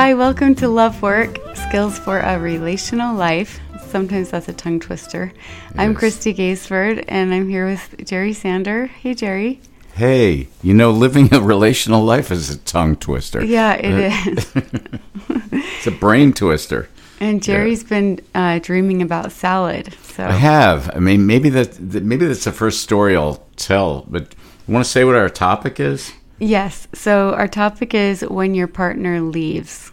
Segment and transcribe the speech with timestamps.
[0.00, 3.60] Hi, welcome to Love Work Skills for a Relational Life.
[3.88, 5.30] Sometimes that's a tongue twister.
[5.76, 8.86] I'm Kristy Gaisford, and I'm here with Jerry Sander.
[8.86, 9.60] Hey, Jerry.
[9.92, 13.44] Hey, you know, living a relational life is a tongue twister.
[13.44, 14.54] Yeah, it is.
[15.52, 16.88] It's a brain twister.
[17.20, 19.92] And Jerry's been uh, dreaming about salad.
[20.02, 20.96] So I have.
[20.96, 24.06] I mean, maybe that that- maybe that's the first story I'll tell.
[24.08, 24.34] But
[24.66, 26.14] you want to say what our topic is?
[26.40, 26.88] Yes.
[26.92, 29.92] So our topic is when your partner leaves,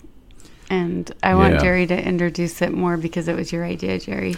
[0.69, 1.61] and I want Yeah.
[1.61, 4.35] Jerry to introduce it more because it was your idea, Jerry.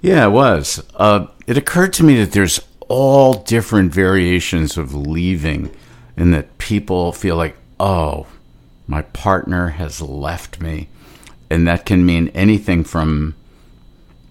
[0.00, 0.82] Yeah, it was.
[0.96, 5.70] Uh, it occurred to me that there's all different variations of leaving,
[6.16, 8.26] and that people feel like, oh,
[8.86, 10.88] my partner has left me,
[11.50, 13.34] and that can mean anything from.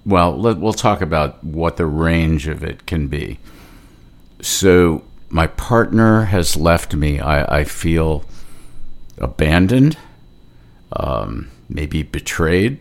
[0.05, 3.37] Well, let, we'll talk about what the range of it can be.
[4.41, 7.19] So, my partner has left me.
[7.19, 8.23] I, I feel
[9.17, 9.97] abandoned,
[10.93, 12.79] um, maybe betrayed,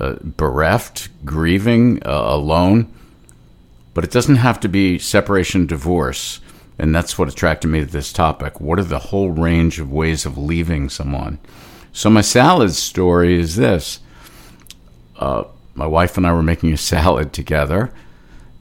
[0.00, 2.92] uh, bereft, grieving, uh, alone.
[3.94, 6.40] But it doesn't have to be separation, divorce.
[6.78, 8.60] And that's what attracted me to this topic.
[8.60, 11.38] What are the whole range of ways of leaving someone?
[11.92, 14.00] So, my salad story is this
[15.18, 17.92] uh, my wife and I were making a salad together,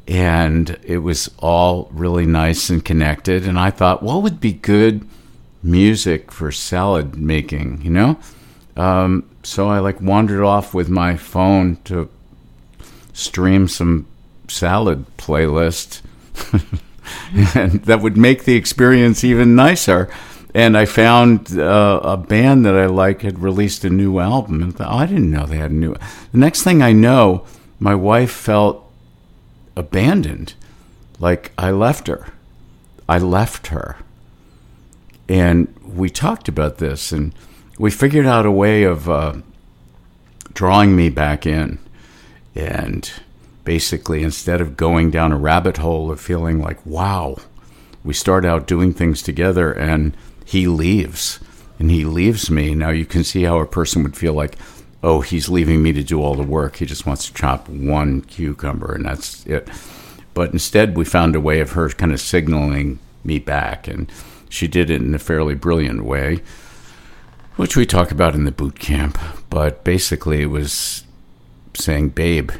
[0.08, 3.48] and it was all really nice and connected.
[3.48, 5.08] And I thought, what would be good
[5.64, 8.20] music for salad making, you know?
[8.78, 12.09] Um, so I like wandered off with my phone to
[13.14, 14.06] stream some
[14.47, 16.02] salad playlist,
[17.56, 20.09] and that would make the experience even nicer.
[20.53, 24.75] And I found uh, a band that I like had released a new album, and
[24.75, 25.95] thought, oh, I didn't know they had a new.
[26.31, 27.45] The next thing I know,
[27.80, 28.84] my wife felt
[29.75, 30.53] abandoned,
[31.19, 32.28] like I left her.
[33.08, 33.97] I left her.
[35.28, 37.34] And we talked about this, and
[37.80, 39.36] we figured out a way of uh,
[40.53, 41.80] drawing me back in.
[42.56, 43.12] And
[43.63, 47.38] basically, instead of going down a rabbit hole of feeling like, wow,
[48.03, 50.16] we start out doing things together and
[50.46, 51.40] he leaves
[51.80, 52.75] and he leaves me.
[52.75, 54.57] Now you can see how a person would feel like,
[55.06, 56.78] oh, he's leaving me to do all the work.
[56.78, 59.70] He just wants to chop one cucumber and that's it.
[60.34, 63.88] But instead, we found a way of her kind of signaling me back.
[63.88, 64.12] And
[64.50, 66.42] she did it in a fairly brilliant way,
[67.56, 69.20] which we talk about in the boot camp.
[69.52, 71.04] But basically, it was
[71.76, 72.52] saying, babe,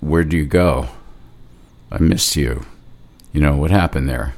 [0.00, 0.88] where do you go?
[1.90, 2.66] I missed you.
[3.32, 4.34] You know, what happened there?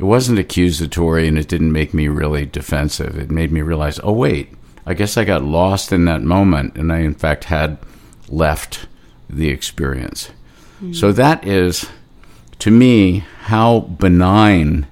[0.00, 3.16] It wasn't accusatory and it didn't make me really defensive.
[3.16, 4.52] It made me realize, oh, wait,
[4.86, 7.78] I guess I got lost in that moment and I, in fact, had
[8.28, 8.86] left
[9.28, 10.30] the experience.
[10.78, 10.92] Hmm.
[10.92, 11.86] So that is,
[12.60, 14.86] to me, how benign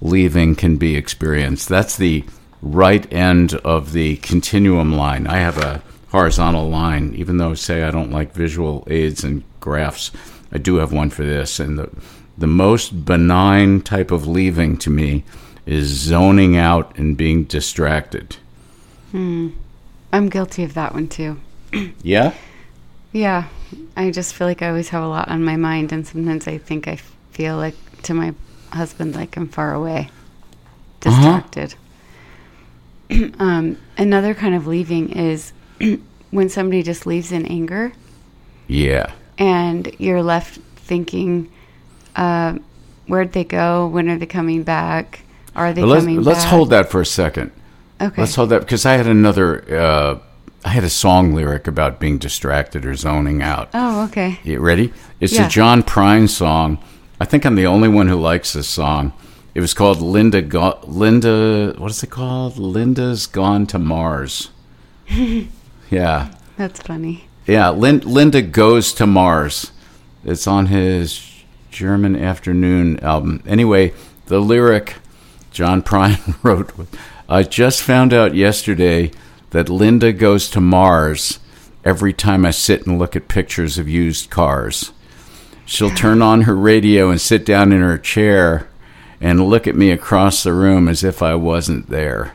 [0.00, 1.68] leaving can be experienced.
[1.68, 2.24] That's the
[2.60, 5.26] right end of the continuum line.
[5.26, 10.10] I have a horizontal line, even though, say, I don't like visual aids and graphs.
[10.52, 11.58] I do have one for this.
[11.58, 11.90] And the,
[12.36, 15.24] the most benign type of leaving to me
[15.64, 18.36] is zoning out and being distracted.
[19.14, 21.38] I'm guilty of that one too.
[22.02, 22.34] Yeah?
[23.12, 23.48] Yeah,
[23.96, 26.56] I just feel like I always have a lot on my mind, and sometimes I
[26.58, 26.96] think I
[27.30, 27.74] feel like
[28.04, 28.34] to my
[28.72, 30.08] husband like I'm far away,
[31.00, 31.74] distracted.
[33.38, 35.52] um, another kind of leaving is
[36.30, 37.92] when somebody just leaves in anger,
[38.66, 39.12] Yeah.
[39.38, 41.50] and you're left thinking,
[42.16, 42.58] uh,
[43.06, 43.86] "Where'd they go?
[43.88, 45.20] When are they coming back?
[45.54, 47.50] Are they let's, coming let's back?" hold that for a second.
[48.02, 48.20] Okay.
[48.20, 49.64] Let's hold that because I had another.
[49.78, 50.18] Uh,
[50.64, 53.68] I had a song lyric about being distracted or zoning out.
[53.74, 54.38] oh, okay.
[54.44, 54.92] You ready?
[55.20, 55.46] It's Yeah.
[55.46, 56.78] a John Prine song.
[57.20, 59.12] I think I'm the only one who likes this song.
[59.54, 60.40] It was called Linda.
[60.40, 61.74] Go- Linda.
[61.78, 62.58] What is it called?
[62.58, 64.50] Linda's Gone to Mars.
[65.90, 67.24] yeah, That's funny.
[67.46, 67.70] yeah.
[67.70, 69.72] Lin- Linda goes to Mars.
[70.24, 71.28] It's on his
[71.70, 73.42] German Afternoon album.
[73.46, 73.92] Anyway,
[74.26, 74.96] the lyric
[75.50, 76.70] John Prine wrote.
[77.32, 79.10] I just found out yesterday
[79.52, 81.38] that Linda goes to Mars
[81.82, 84.92] every time I sit and look at pictures of used cars.
[85.64, 88.68] She'll turn on her radio and sit down in her chair
[89.18, 92.34] and look at me across the room as if I wasn't there.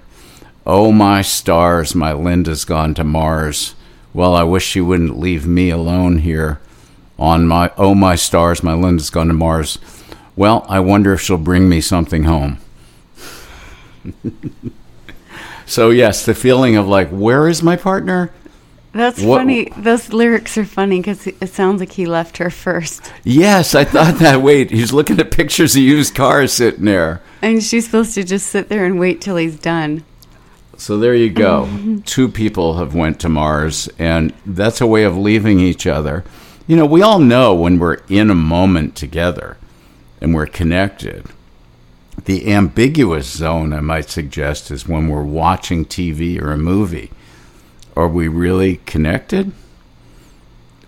[0.66, 3.76] Oh, my stars, my Linda's gone to Mars.
[4.16, 6.60] Well, I wish she wouldn't leave me alone here.
[7.20, 9.78] On my, oh, my stars, my Linda's gone to Mars.
[10.36, 12.58] Well, I wonder if she'll bring me something home.
[15.68, 18.31] so, yes, the feeling of like, where is my partner?
[18.94, 19.72] That's What- funny.
[19.78, 23.12] Those lyrics are funny because it sounds like he left her first.
[23.24, 24.42] Yes, I thought that.
[24.42, 27.22] Wait, he's looking at pictures of used cars sitting there.
[27.44, 30.04] And she's supposed to just sit there and wait till he's done.
[30.78, 31.66] So there you go.
[31.70, 32.00] Mm-hmm.
[32.00, 36.24] Two people have went to Mars, and that's a way of leaving each other.
[36.66, 39.58] You know, we all know when we're in a moment together
[40.20, 41.25] and we're connected.
[42.25, 47.12] The ambiguous zone, I might suggest, is when we're watching TV or a movie.
[47.96, 49.52] Are we really connected?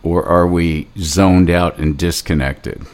[0.03, 2.85] Or are we zoned out and disconnected?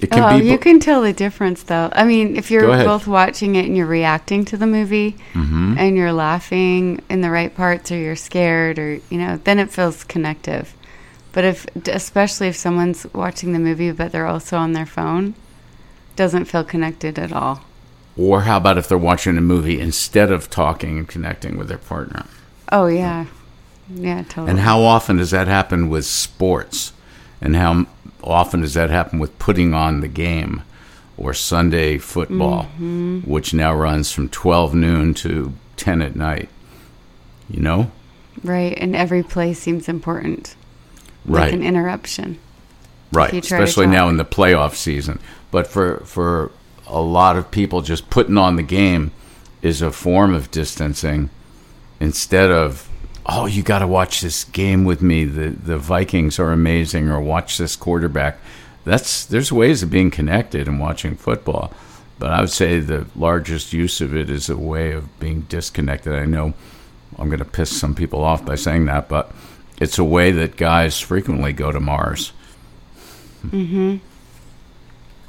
[0.00, 1.88] It can oh, be you can tell the difference, though.
[1.92, 5.76] I mean, if you're both watching it and you're reacting to the movie, mm-hmm.
[5.78, 9.70] and you're laughing in the right parts, or you're scared, or you know, then it
[9.70, 10.74] feels connective.
[11.30, 15.34] But if, especially if someone's watching the movie but they're also on their phone,
[16.16, 17.62] doesn't feel connected at all.
[18.16, 21.78] Or how about if they're watching a movie instead of talking and connecting with their
[21.78, 22.26] partner?
[22.70, 23.26] Oh yeah,
[23.88, 24.50] yeah, totally.
[24.50, 26.92] And how often does that happen with sports?
[27.40, 27.86] And how
[28.22, 30.62] often does that happen with putting on the game
[31.16, 33.20] or Sunday football, mm-hmm.
[33.20, 36.48] which now runs from 12 noon to 10 at night?
[37.50, 37.90] You know?
[38.44, 38.76] Right.
[38.78, 40.54] And every play seems important.
[41.24, 41.44] Right.
[41.44, 42.38] Like an interruption.
[43.12, 43.34] Right.
[43.34, 45.18] Especially now in the playoff season.
[45.52, 46.50] But for, for
[46.88, 49.12] a lot of people, just putting on the game
[49.62, 51.30] is a form of distancing
[52.00, 52.88] instead of
[53.26, 55.24] oh, you got to watch this game with me.
[55.24, 58.38] The the Vikings are amazing, or watch this quarterback.
[58.84, 61.72] That's there's ways of being connected and watching football,
[62.18, 66.14] but I would say the largest use of it is a way of being disconnected.
[66.14, 66.54] I know
[67.18, 69.30] I'm going to piss some people off by saying that, but
[69.80, 72.32] it's a way that guys frequently go to Mars.
[73.46, 73.98] Mm-hmm.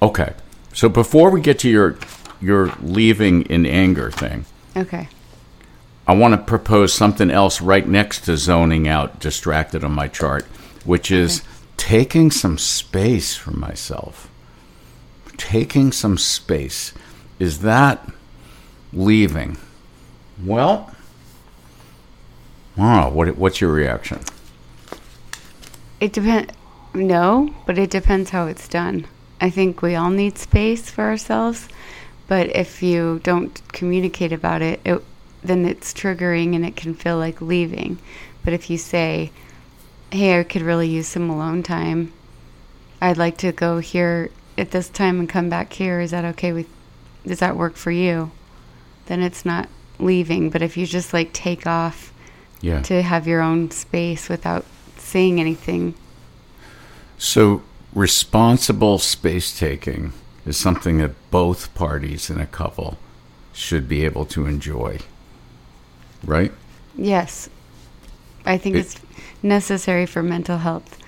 [0.03, 0.33] Okay,
[0.73, 1.97] so before we get to your
[2.41, 4.44] your leaving in anger thing,
[4.75, 5.07] okay.
[6.05, 10.44] I want to propose something else right next to zoning out distracted on my chart,
[10.83, 11.47] which is okay.
[11.77, 14.29] taking some space for myself.
[15.38, 16.94] Taking some space.
[17.39, 18.05] Is that
[18.91, 19.55] leaving?
[20.44, 20.94] Well,
[22.75, 24.19] wow, what, what's your reaction?
[26.01, 26.53] It depends.
[26.94, 29.07] No, but it depends how it's done.
[29.44, 31.68] I think we all need space for ourselves,
[32.30, 35.04] but if you don't communicate about it, it
[35.44, 38.00] then it's triggering and it can feel like leaving.
[38.45, 39.34] But if you say,
[40.12, 42.13] hey, I could really use some alone time,
[43.01, 46.54] I'd like to go here at this time and come back here, is that okay
[46.54, 46.68] with,
[47.28, 48.31] does that work for you?
[49.07, 49.68] Then it's not
[50.00, 50.51] leaving.
[50.51, 52.13] But if you just like take off
[52.62, 52.81] yeah.
[52.84, 54.63] to have your own space without
[54.98, 55.96] saying anything.
[57.18, 57.62] So
[57.94, 60.13] responsible space taking
[60.45, 62.98] is something that both parties in a couple
[63.54, 65.00] should be able to enjoy
[66.25, 66.51] right?
[66.95, 67.50] Yes.
[68.45, 69.01] I think it, it's
[69.42, 71.00] necessary for mental health.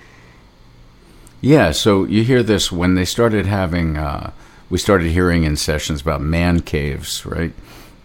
[1.40, 4.32] Yeah, so you hear this when they started having, uh,
[4.70, 7.52] we started hearing in sessions about man caves, right?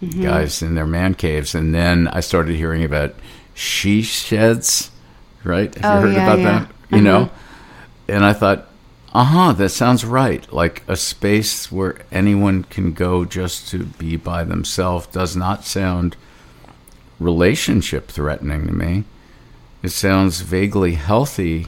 [0.02, 0.22] Mm-hmm.
[0.22, 1.54] Guys in their man caves.
[1.54, 3.14] And then I started hearing about
[3.54, 4.90] she sheds,
[5.44, 5.74] right?
[5.76, 6.44] Have oh, you heard yeah, about yeah.
[6.44, 6.68] that?
[6.90, 7.00] You uh-huh.
[7.00, 7.30] know?
[8.08, 8.68] And I thought,
[9.14, 10.50] uh huh, that sounds right.
[10.52, 16.16] Like a space where anyone can go just to be by themselves does not sound
[17.20, 19.04] relationship threatening to me.
[19.82, 21.66] It sounds vaguely healthy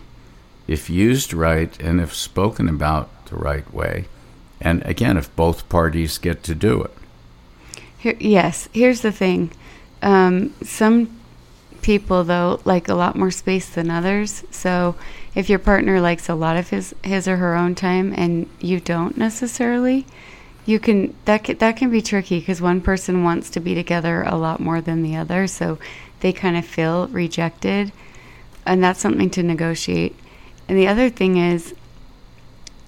[0.66, 4.06] if used right and if spoken about the right way.
[4.60, 6.92] And again, if both parties get to do it.
[7.98, 9.50] Here, yes, here's the thing.
[10.00, 11.20] Um, some
[11.84, 14.42] people, though, like a lot more space than others.
[14.50, 14.96] So
[15.34, 18.80] if your partner likes a lot of his, his or her own time and you
[18.80, 20.06] don't necessarily,
[20.64, 24.22] you can that can, that can be tricky because one person wants to be together
[24.22, 25.78] a lot more than the other, so
[26.20, 27.92] they kind of feel rejected,
[28.64, 30.16] and that's something to negotiate.
[30.66, 31.74] And the other thing is,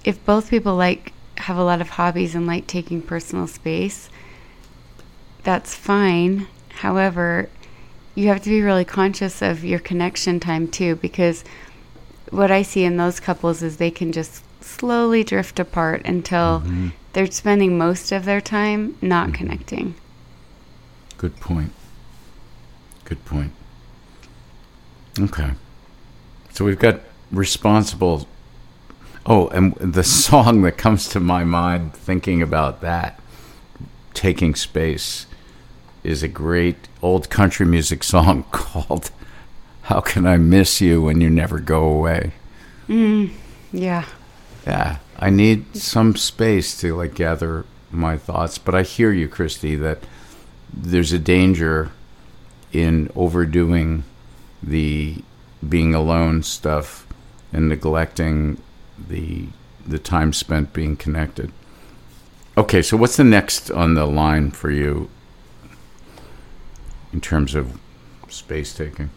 [0.03, 4.09] if both people like have a lot of hobbies and like taking personal space,
[5.43, 6.47] that's fine.
[6.69, 7.49] However,
[8.17, 11.43] you have to be really conscious of your connection time too, because
[12.31, 16.89] what I see in those couples is they can just slowly drift apart until mm-hmm.
[17.13, 19.35] they're spending most of their time not mm-hmm.
[19.35, 19.95] connecting.
[21.19, 21.71] Good point.
[23.05, 23.51] Good point.
[25.19, 25.51] Okay.
[26.53, 28.27] So we've got responsible.
[29.27, 33.19] Oh, and the song that comes to my mind thinking about that,
[34.15, 35.27] taking space,
[36.07, 39.11] is a great old country music song called
[39.83, 42.31] How Can I Miss You When You Never Go Away?
[42.87, 43.31] Mm,
[43.73, 44.05] yeah.
[44.65, 48.57] Yeah, I need some space to like gather my thoughts.
[48.57, 49.99] But I hear you, Kristy, that
[50.73, 51.91] there's a danger
[52.71, 54.03] in overdoing
[54.63, 55.23] the
[55.67, 57.05] being alone stuff
[57.51, 58.61] and neglecting
[58.97, 59.47] the
[59.85, 61.51] the time spent being connected.
[62.57, 65.09] Okay, so what's the next on the line for you?
[67.13, 67.79] In terms of
[68.29, 69.09] space taking?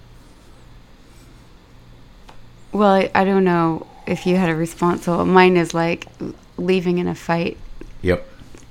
[2.72, 5.04] Well, I, I don't know if you had a response.
[5.04, 6.06] So mine is like
[6.56, 7.56] leaving in a fight,
[8.02, 8.26] Yep.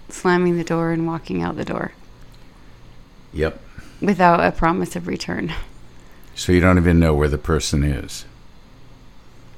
[0.09, 1.91] slamming the door, and walking out the door
[3.33, 3.59] Yep.
[4.01, 5.53] without a promise of return.
[6.35, 8.25] So you don't even know where the person is.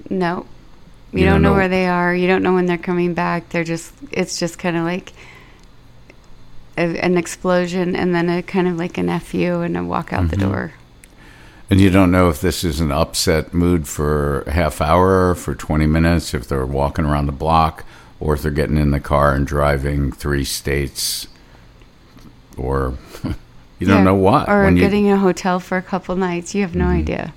[0.10, 0.48] No.
[1.14, 2.16] You, You don't, don't know, know- where they are.
[2.16, 3.50] You don't know when they're coming back.
[3.50, 5.14] They're just, it's just kind of like
[6.78, 10.30] a, an explosion and then a kind of like an FU and a walk out
[10.30, 10.52] the Mm-hmm.
[10.52, 10.74] door.
[11.70, 15.56] And you don't know if this is an upset mood for a half hour, for
[15.56, 17.86] 20 minutes, if they're walking around the block,
[18.20, 21.28] or if they're getting in the car and driving three states,
[22.58, 22.98] or
[23.80, 24.04] you don't Yeah.
[24.04, 24.50] know what.
[24.50, 26.54] Or when getting in a hotel for a couple nights.
[26.54, 27.34] You have no idea.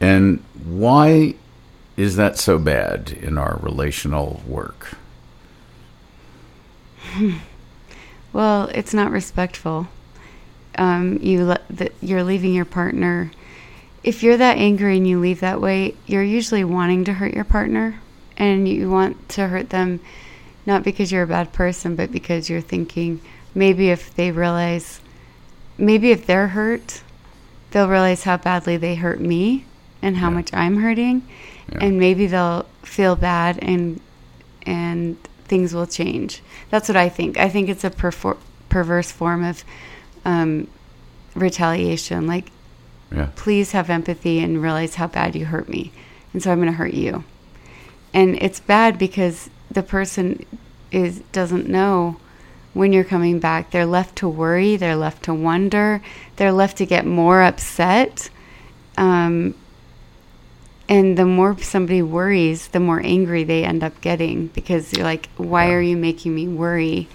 [0.00, 1.34] and why
[1.96, 4.96] is that so bad in our relational work?
[8.32, 9.88] Well, it's not respectful.
[10.78, 13.30] Um, you le- that you're leaving your partner.
[14.02, 17.44] If you're that angry and you leave that way, you're usually wanting to hurt your
[17.44, 18.00] partner,
[18.38, 20.00] and you want to hurt them,
[20.64, 23.20] not because you're a bad person, but because you're thinking
[23.54, 25.00] maybe if they realize,
[25.76, 27.02] maybe if they're hurt,
[27.72, 29.66] they'll realize how badly they hurt me
[30.00, 30.34] and how Yeah.
[30.36, 31.20] much I'm hurting,
[31.70, 31.78] Yeah.
[31.82, 34.00] and maybe they'll feel bad and
[34.64, 35.16] and
[35.52, 36.40] things will change.
[36.70, 37.36] That's what I think.
[37.36, 38.38] I think it's a perfor-
[38.70, 39.62] perverse form of
[40.24, 40.66] um,
[41.34, 42.26] retaliation.
[42.26, 42.50] Like,
[43.14, 43.28] Yeah.
[43.36, 45.92] please have empathy and realize how bad you hurt me,
[46.32, 47.24] and so I'm going to hurt you.
[48.14, 50.46] And it's bad because the person
[50.90, 52.16] is doesn't know
[52.72, 53.70] when you're coming back.
[53.72, 54.76] They're left to worry.
[54.76, 56.00] They're left to wonder.
[56.36, 58.30] They're left to get more upset.
[58.96, 59.54] Um,
[60.92, 65.30] and the more somebody worries, the more angry they end up getting because you're like,
[65.38, 65.72] why Yeah.
[65.72, 67.08] are you making me worry?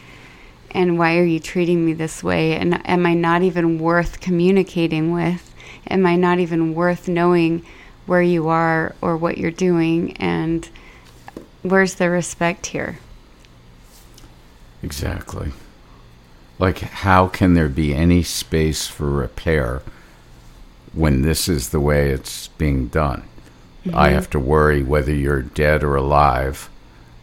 [0.71, 2.55] And why are you treating me this way?
[2.55, 5.53] And am I not even worth communicating with?
[5.87, 7.63] Am I not even worth knowing
[8.07, 10.17] where you are or what you're doing?
[10.17, 10.67] And
[11.61, 12.97] where's the respect here?
[14.81, 15.51] Exactly.
[16.57, 19.83] Like, how can there be any space for repair
[20.93, 23.23] when this is the way it's being done?
[23.93, 24.15] I mm-hmm.
[24.15, 26.69] have to worry whether you're dead or alive.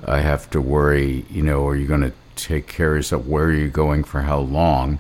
[0.07, 3.25] I have to worry, you know, are you going to take care of yourself?
[3.25, 4.99] Where are you going for how long?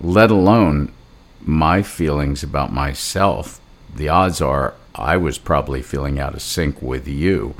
[0.00, 0.92] Let alone
[1.40, 3.60] my feelings about myself.
[3.94, 7.54] The odds are I was probably feeling out of sync with you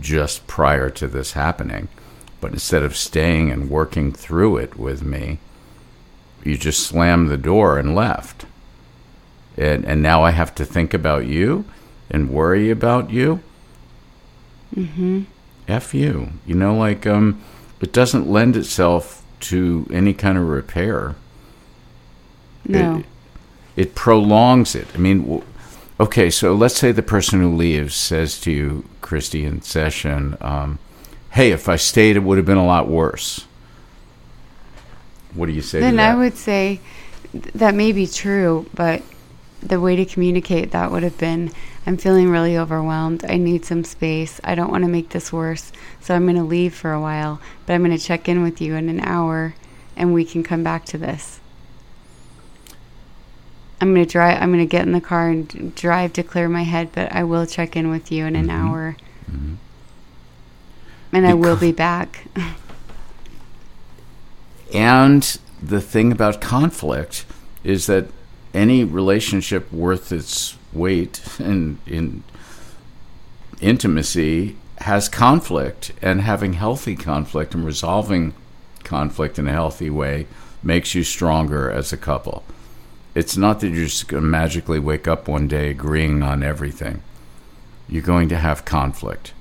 [0.00, 1.88] just prior to this happening.
[2.40, 5.38] But instead of staying and working through it with me,
[6.44, 8.46] you just slammed the door and left.
[9.56, 11.64] And, and now I have to think about you
[12.10, 13.40] and worry about you.
[14.74, 15.22] Mm-hmm.
[15.66, 16.30] F you.
[16.46, 17.42] You know, like, um,
[17.80, 21.14] it doesn't lend itself to any kind of repair.
[22.66, 22.98] No.
[22.98, 23.06] It,
[23.76, 24.88] it prolongs it.
[24.94, 25.42] I mean,
[26.00, 30.78] okay, so let's say the person who leaves says to you, Kristy, in session, um,
[31.30, 33.46] hey, if I stayed, it would have been a lot worse.
[35.34, 36.12] What do you say then to that?
[36.12, 36.80] I would say
[37.32, 39.02] that may be true, but
[39.62, 41.52] the way to communicate that would have been
[41.88, 43.24] I'm feeling really overwhelmed.
[43.26, 44.42] I need some space.
[44.44, 45.72] I don't want to make this worse.
[46.00, 48.60] So I'm going to leave for a while, but I'm going to check in with
[48.60, 49.54] you in an hour
[49.96, 51.40] and we can come back to this.
[53.80, 56.46] I'm going to drive I'm going to get in the car and drive to clear
[56.46, 58.66] my head, but I will check in with you in an mm-hmm.
[58.68, 58.96] hour.
[59.30, 59.54] Mm-hmm.
[61.12, 62.26] And I will be back.
[64.74, 67.24] And the thing about conflict
[67.64, 68.10] is that
[68.54, 72.22] any relationship worth its weight in, in
[73.60, 78.32] intimacy has conflict, and having healthy conflict and resolving
[78.84, 80.26] conflict in a healthy way
[80.62, 82.44] makes you stronger as a couple.
[83.14, 87.02] It's not that you're just going to magically wake up one day agreeing on everything.
[87.88, 89.32] You're going to have conflict.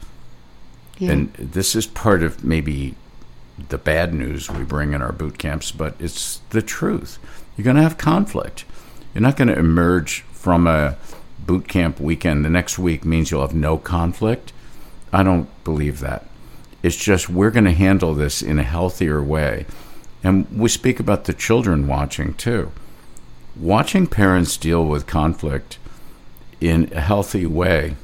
[0.98, 1.12] Yeah.
[1.12, 2.96] And this is part of maybe
[3.70, 7.20] the bad news we bring in our boot camps, but it's the truth.
[7.56, 8.66] You're going to have conflict.
[9.18, 10.96] You're not going to emerge from a
[11.40, 12.46] boot camp weekend.
[12.46, 14.54] The next week means you'll have no conflict.
[15.12, 16.28] I don't believe that.
[16.84, 19.66] It's just we're going to handle this in a healthier way.
[20.24, 22.72] And we speak about the children watching too.
[23.56, 25.80] Watching parents deal with conflict
[26.62, 27.96] in a healthy way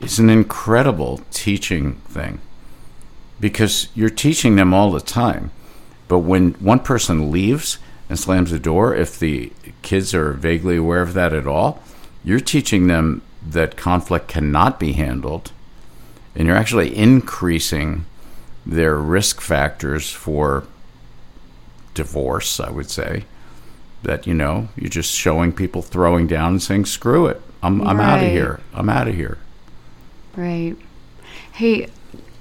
[0.00, 2.38] is an incredible teaching thing
[3.40, 5.50] because you're teaching them all the time.
[6.06, 7.78] But when one person leaves
[8.12, 9.50] and slams the door, if the
[9.80, 11.82] kids are vaguely aware of that at all,
[12.22, 15.50] you're teaching them that conflict cannot be handled,
[16.36, 18.04] and you're actually increasing
[18.66, 20.64] their risk factors for
[21.94, 23.24] divorce, I would say,
[24.02, 28.00] that you know you're just showing people throwing down and saying screw it i'm, I'm
[28.00, 29.38] out of here i'm out of here
[30.36, 30.76] Right.
[31.52, 31.88] Hey,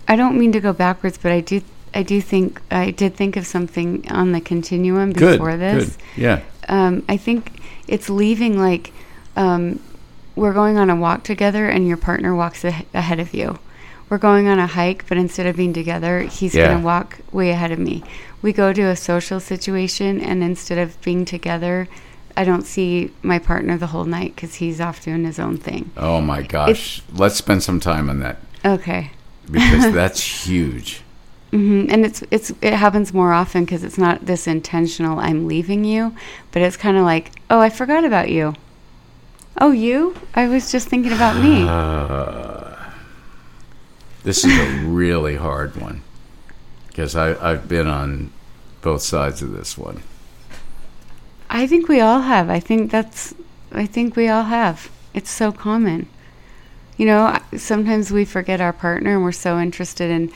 [0.07, 1.61] I don't mean to go backwards, but I do.
[1.93, 5.95] I do think I did think of something on the continuum good before this.
[5.95, 8.93] good yeah Um, I think it's leaving like
[9.35, 9.79] um,
[10.35, 13.59] we're going on a walk together, and your partner walks a- ahead of you.
[14.09, 16.67] We're going on a hike, but instead of being together, he's Yeah.
[16.67, 18.03] going to walk way ahead of me.
[18.41, 21.87] We go to a social situation, and instead of being together,
[22.35, 25.91] I don't see my partner the whole night because he's off doing his own thing.
[25.97, 29.11] oh my gosh let's spend some time on that Okay.
[29.49, 31.01] because that's huge
[31.51, 35.19] hmm And it's it's it happens more often because it's not this intentional.
[35.19, 36.15] I'm leaving you,
[36.51, 38.55] but it's kind of like, oh, I forgot about you.
[39.59, 40.15] Oh, you?
[40.33, 41.65] I was just thinking about me.
[44.23, 46.03] This is a really hard one
[46.87, 48.31] because I I've been on
[48.81, 50.03] both sides of this one.
[51.49, 52.49] I think we all have.
[52.49, 53.33] I think that's.
[53.73, 54.89] I think we all have.
[55.13, 56.07] It's so common.
[56.97, 60.31] You know, sometimes we forget our partner and we're so interested in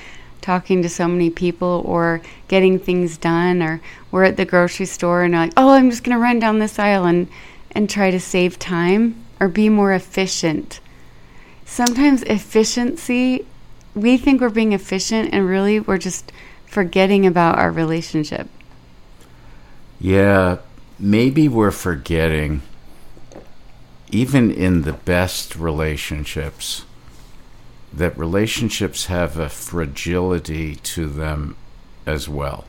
[0.46, 5.24] talking to so many people or getting things done or we're at the grocery store
[5.24, 7.28] and like, "Oh, I'm just going to run down this aisle and
[7.72, 10.80] and try to save time or be more efficient."
[11.66, 13.46] Sometimes efficiency
[13.96, 16.32] we think we're being efficient and really we're just
[16.66, 18.48] forgetting about our relationship.
[20.00, 20.58] Yeah,
[21.00, 22.62] maybe we're forgetting,
[24.12, 26.84] even in the best relationships,
[27.96, 31.56] that relationships have a fragility to them
[32.06, 32.66] as well.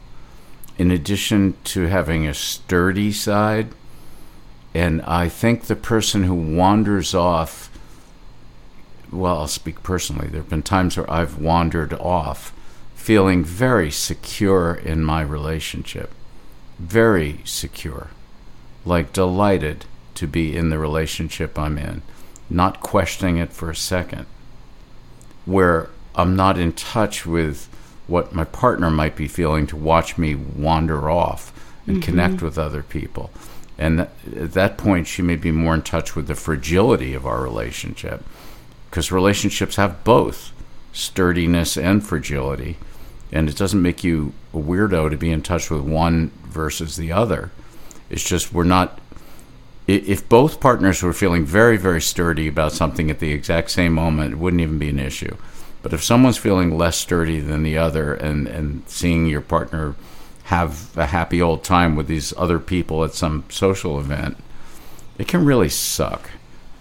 [0.78, 3.68] In addition to having a sturdy side,
[4.74, 7.70] and I think the person who wanders off,
[9.10, 10.28] well, I'll speak personally.
[10.28, 12.52] There have been times where I've wandered off
[12.94, 16.12] feeling very secure in my relationship
[16.78, 18.08] very secure,
[18.84, 19.84] like delighted
[20.14, 22.02] to be in the relationship I'm in,
[22.50, 24.26] not questioning it for a second,
[25.46, 27.68] where I'm not in touch with
[28.06, 31.52] what my partner might be feeling to watch me wander off
[31.86, 32.04] and mm-hmm.
[32.04, 33.30] connect with other people.
[33.78, 37.26] And th- at that point, she may be more in touch with the fragility of
[37.26, 38.24] our relationship
[38.90, 40.52] because relationships have both
[40.92, 42.76] sturdiness and fragility
[43.32, 47.12] and it doesn't make you a weirdo to be in touch with one versus the
[47.12, 47.50] other.
[48.08, 49.00] It's just we're not.
[49.86, 54.32] If both partners were feeling very, very sturdy about something at the exact same moment,
[54.32, 55.36] it wouldn't even be an issue.
[55.82, 59.94] But if someone's feeling less sturdy than the other, and and seeing your partner
[60.44, 64.36] have a happy old time with these other people at some social event,
[65.18, 66.30] it can really suck.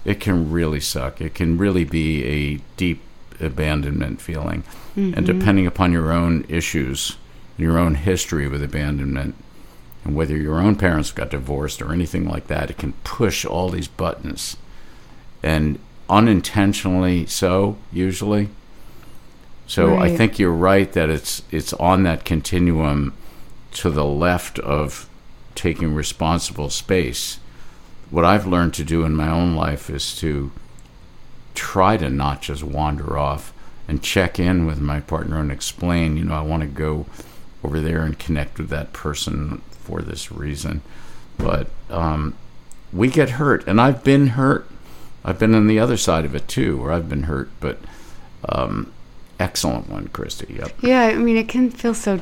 [0.03, 1.21] It can really suck.
[1.21, 3.01] It can really be a deep
[3.39, 4.63] abandonment feeling.
[4.95, 5.25] And mm-hmm.
[5.25, 7.17] depending upon your own issues,
[7.57, 9.35] your own history with abandonment,
[10.05, 13.69] and whether your own parents got divorced or anything like that, it can push all
[13.69, 14.55] these buttons.
[15.41, 18.49] And unintentionally so, usually.
[19.67, 23.13] So I think you're right that it's it's on that continuum
[23.71, 25.09] to the left of
[25.55, 27.39] taking responsible space.
[28.11, 30.51] What I've learned to do in my own life is to
[31.55, 33.53] try to not just wander off
[33.87, 37.07] and check in with my partner and explain, you know, I want to go
[37.63, 40.82] over there and connect with that person for this reason.
[41.38, 42.34] But um,
[42.93, 44.67] we get hurt, and I've been hurt.
[45.24, 47.50] I've been on the other side of it too, where I've been hurt.
[47.60, 47.78] But
[48.50, 48.91] um,
[49.39, 50.58] excellent one, Kristy.
[50.58, 50.71] Yep.
[50.82, 52.21] Yeah, I mean, it can feel so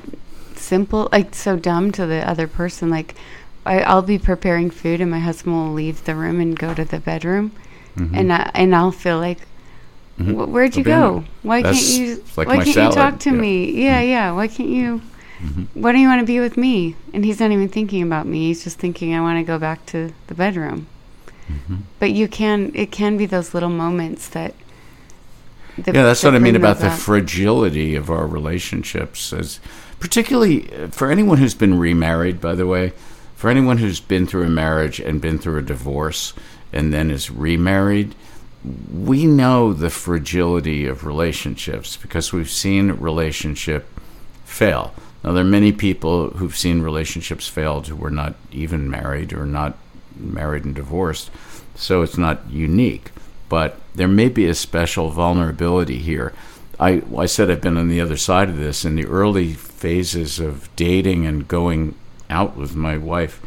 [0.55, 2.89] simple, like so dumb to the other person.
[2.89, 3.15] Like,
[3.65, 6.85] I, I'll be preparing food, and my husband will leave the room and go to
[6.85, 7.51] the bedroom,
[7.95, 9.39] and I, and I'll feel like,
[10.17, 11.23] "Wh- where'd you go?
[11.43, 12.23] Why That's can't you?
[12.35, 13.33] like why can't salad, you talk to yeah.
[13.33, 13.41] Mm-hmm.
[13.41, 13.83] me?
[13.83, 14.31] Yeah, yeah.
[14.31, 15.01] Why can't you?
[15.73, 16.95] Why don't you want to be with me?
[17.13, 18.47] And he's not even thinking about me.
[18.47, 20.87] He's just thinking, I want to go back to the bedroom.
[21.47, 21.75] Mm-hmm.
[21.99, 22.71] But you can.
[22.73, 24.55] It can be those little moments that.
[25.77, 26.97] that yeah, that's that what I mean about the up.
[26.97, 29.33] fragility of our relationships.
[29.33, 29.59] As
[29.99, 32.93] particularly uh, for anyone who's been remarried, by the way,
[33.35, 36.33] for anyone who's been through a marriage and been through a divorce
[36.71, 38.15] and then is remarried,
[38.93, 43.85] we know the fragility of relationships because we've seen relationship
[44.45, 44.93] fail.
[45.23, 49.45] Now, there are many people who've seen relationships failed who were not even married or
[49.45, 49.77] not
[50.15, 51.31] married and divorced,
[51.75, 53.11] so it's not unique.
[53.47, 56.33] But there may be a special vulnerability here.
[56.79, 58.83] I, I said I've been on the other side of this.
[58.83, 61.95] In the early phases of dating and going
[62.29, 63.41] out with my wife,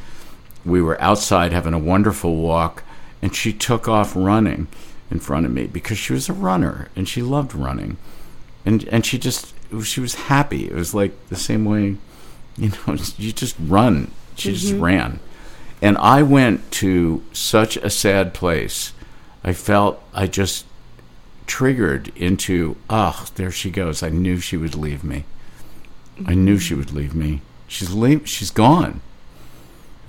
[0.65, 2.85] we were outside having a wonderful walk,
[3.21, 4.69] and she took off running
[5.11, 7.97] in front of me because she was a runner and she loved running
[8.67, 10.67] and and she just she was happy.
[10.67, 11.97] It was like the same way,
[12.57, 14.11] you know, you just run.
[14.37, 15.21] She just ran,
[15.81, 18.93] And I went to such a sad place.
[19.43, 20.67] I felt I just
[21.47, 24.03] triggered into, ah, there she goes.
[24.03, 25.25] I knew she would leave me.
[26.27, 27.41] I knew she would leave me.
[27.67, 29.01] She's leave, she's gone.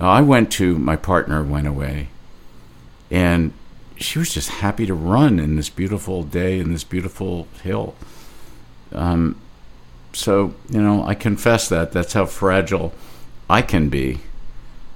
[0.00, 2.08] I went to my partner went away,
[3.10, 3.52] and
[3.96, 7.94] she was just happy to run in this beautiful day in this beautiful hill.
[8.92, 9.36] Um,
[10.12, 12.92] so you know, I confess that that's how fragile
[13.48, 14.20] I can be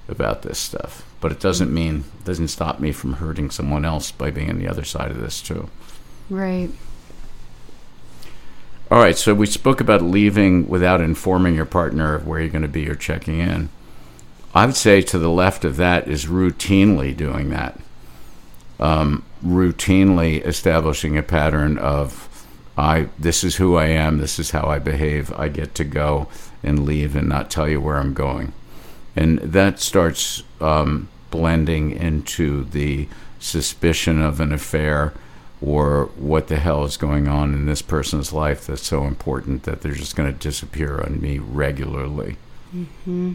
[0.08, 1.04] about this stuff.
[1.20, 4.68] But it doesn't mean doesn't stop me from hurting someone else by being on the
[4.68, 5.68] other side of this too.
[6.28, 6.70] Right.
[8.90, 12.60] All right, so we spoke about leaving without informing your partner of where you're going
[12.60, 13.70] to be or checking in.
[14.54, 17.80] I would say to the left of that is routinely doing that.
[18.78, 22.28] Um, routinely establishing a pattern of
[22.76, 25.32] I this is who I am, this is how I behave.
[25.34, 26.28] I get to go
[26.62, 28.52] and leave and not tell you where I'm going,
[29.14, 33.08] and that starts um, blending into the
[33.38, 35.12] suspicion of an affair
[35.60, 39.80] or what the hell is going on in this person's life that's so important that
[39.80, 42.36] they're just going to disappear on me regularly.
[42.74, 43.34] Mm-hmm.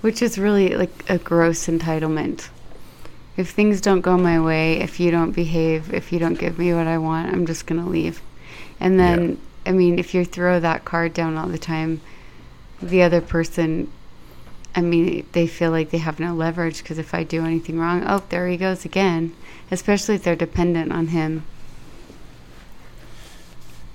[0.00, 2.48] Which is really like a gross entitlement.
[3.36, 6.72] If things don't go my way, if you don't behave, if you don't give me
[6.72, 8.22] what I want, I'm just going to leave.
[8.80, 9.70] And then, yeah.
[9.70, 12.00] I mean, if you throw that card down all the time,
[12.82, 13.90] the other person,
[14.74, 18.04] I mean, they feel like they have no leverage because if I do anything wrong,
[18.06, 19.34] oh, there he goes again.
[19.70, 21.44] Especially if they're dependent on him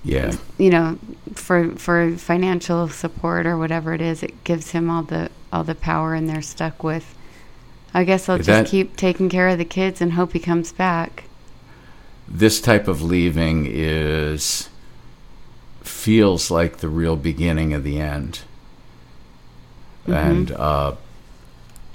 [0.04, 0.98] yeah you know
[1.34, 5.76] for for financial support or whatever it is it gives him all the all the
[5.76, 7.16] power and they're stuck with
[7.94, 11.26] i guess i'll just keep taking care of the kids and hope he comes back
[12.28, 14.70] this type of leaving is
[15.82, 18.42] feels like the real beginning of the end
[20.04, 20.14] mm-hmm.
[20.14, 20.96] and uh,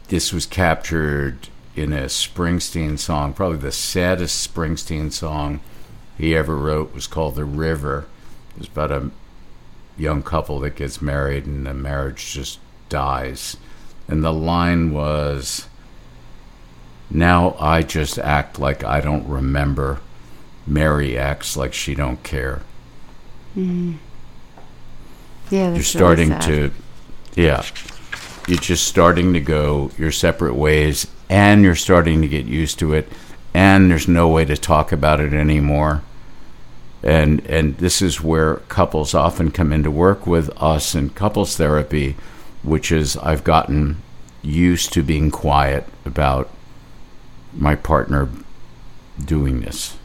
[0.08, 5.60] this was captured in a springsteen song probably the saddest springsteen song
[6.18, 8.06] he ever wrote was called The River.
[8.54, 9.10] It was about a
[9.98, 13.56] young couple that gets married and the marriage just dies.
[14.08, 15.68] And the line was,
[17.10, 20.00] Now I just act like I don't remember.
[20.66, 22.62] Mary acts like she don't care.
[23.56, 23.96] Mm.
[25.50, 26.70] Yeah, you're starting really to,
[27.34, 27.64] yeah,
[28.48, 32.92] you're just starting to go your separate ways, and you're starting to get used to
[32.92, 33.10] it
[33.56, 36.02] and there's no way to talk about it anymore.
[37.02, 42.16] And and this is where couples often come into work with us in couples therapy,
[42.62, 44.02] which is I've gotten
[44.42, 46.50] used to being quiet about
[47.54, 48.28] my partner
[49.24, 49.96] doing this.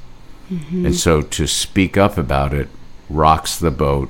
[0.50, 0.86] Mm-hmm.
[0.86, 2.70] And so to speak up about it
[3.12, 4.10] rocks the boat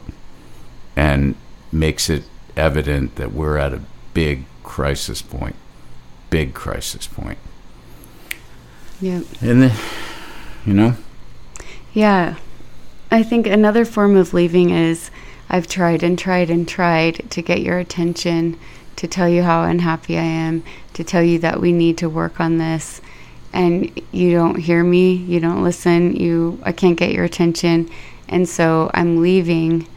[0.96, 1.36] and
[1.72, 2.24] makes it
[2.56, 3.82] evident that we're at a
[4.14, 5.56] big crisis point.
[6.30, 7.40] Big crisis point.
[9.02, 9.22] Yeah.
[9.42, 9.82] And the,
[10.66, 10.96] you know?
[11.94, 12.36] Yeah.
[13.10, 15.12] I think another form of leaving is
[15.50, 18.58] I've tried and tried and tried to get your attention,
[18.96, 22.40] to tell you how unhappy I am, to tell you that we need to work
[22.40, 23.02] on this.
[23.52, 27.90] And you don't hear me, you don't listen, you I can't get your attention.
[28.32, 29.88] And so I'm leaving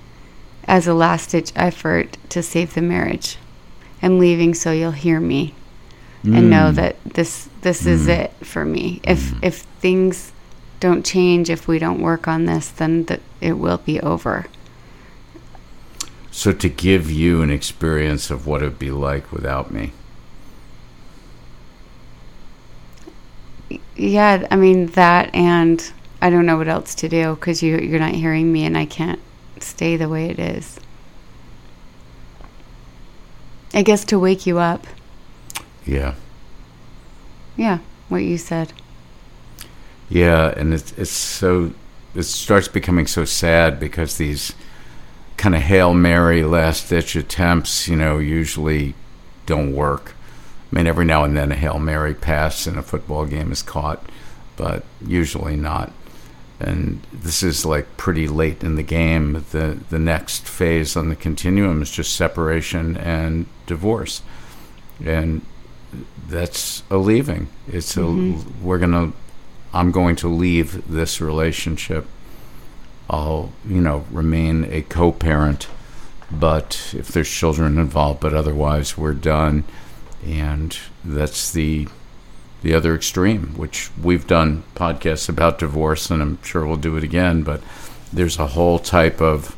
[0.65, 3.39] as a last ditch effort to save the marriage.
[4.03, 5.55] I'm leaving so you'll hear me
[6.25, 6.37] mm.
[6.37, 6.75] and know mm.
[6.75, 7.89] that this this mm.
[7.89, 9.01] is it for me.
[9.05, 9.39] If mm.
[9.43, 10.33] if things
[10.81, 14.47] don't change, if we don't work on this, then that it will be over.
[16.31, 19.93] So to give you an experience of what it'd be like without me.
[23.97, 25.93] Yeah, I mean that, and
[26.25, 28.87] I don't know what else to do because you you're not hearing me, and I
[28.87, 29.21] can't
[29.61, 30.81] stay the way it is.
[33.75, 34.87] I guess to wake you up.
[35.85, 36.15] Yeah.
[37.59, 38.73] Yeah, what you said.
[40.09, 41.73] Yeah, and it's it's so
[42.15, 44.55] it starts becoming so sad because these
[45.37, 48.95] kind of hail mary last ditch attempts, you know, usually
[49.45, 50.15] don't work.
[50.73, 53.61] I mean, every now and then a hail mary pass in a football game is
[53.61, 54.03] caught,
[54.57, 55.93] but usually not.
[56.65, 59.45] And this is like pretty late in the game.
[59.51, 64.23] The the next phase on the continuum is just separation and divorce,
[65.05, 65.43] and
[66.27, 67.49] that's a leaving.
[67.69, 68.49] It's mm-hmm.
[68.63, 69.13] a we're gonna.
[69.75, 72.07] I'm going to leave this relationship.
[73.11, 75.69] I'll you know remain a co-parent,
[76.31, 79.65] but if there's children involved, but otherwise we're done,
[80.25, 81.89] and that's the
[82.65, 87.05] the other extreme, which we've done podcasts about divorce, and I'm sure we'll do it
[87.05, 87.43] again.
[87.43, 87.61] But
[88.11, 89.55] there's a whole type of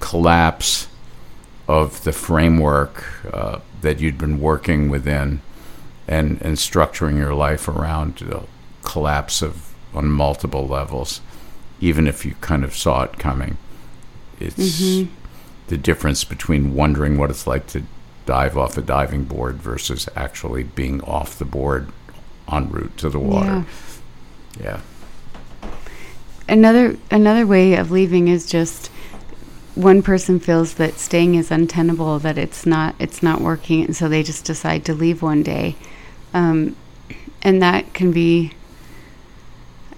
[0.00, 0.88] collapse
[1.68, 5.42] of the framework uh, that you'd been working within
[6.08, 8.42] and and structuring your life around the
[8.82, 11.20] collapse of on multiple levels,
[11.80, 13.58] even if you kind of saw it coming.
[14.40, 15.12] It's Mm-hmm.
[15.68, 17.82] the difference between wondering what it's like to
[18.24, 21.88] dive off a diving board versus actually being off the board
[22.50, 23.64] en route to the water.
[24.60, 24.80] Yeah.
[26.48, 28.88] another another way of leaving is just
[29.76, 34.08] one person feels that staying is untenable that it's not it's not working and so
[34.08, 35.76] they just decide to leave one day
[36.34, 36.74] um,
[37.42, 38.52] and that can be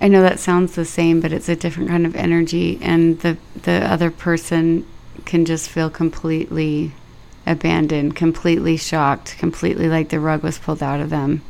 [0.01, 3.37] i know that sounds the same but it's a different kind of energy and the
[3.63, 4.87] the other person
[5.25, 6.93] can just feel completely
[7.47, 11.43] abandoned completely shocked completely like the rug was pulled out of them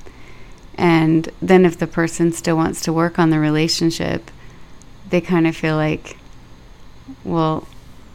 [0.76, 4.30] and then if the person still wants to work on the relationship
[5.10, 6.16] they kind of feel like
[7.24, 7.66] well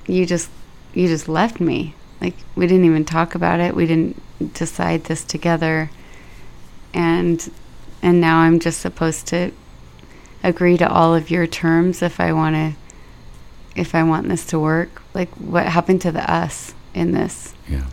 [0.08, 0.50] you just
[0.94, 1.94] you just left me.
[2.20, 3.76] Like we didn't even talk about it.
[3.76, 4.22] We didn't
[4.54, 5.92] decide this together.
[6.94, 7.52] And
[8.02, 9.52] and now i'm just supposed to
[10.44, 12.76] agree to all of your terms if i want to
[13.76, 15.04] if i want this to work.
[15.14, 17.54] Like what happened to the us in this?
[17.68, 17.86] Yeah.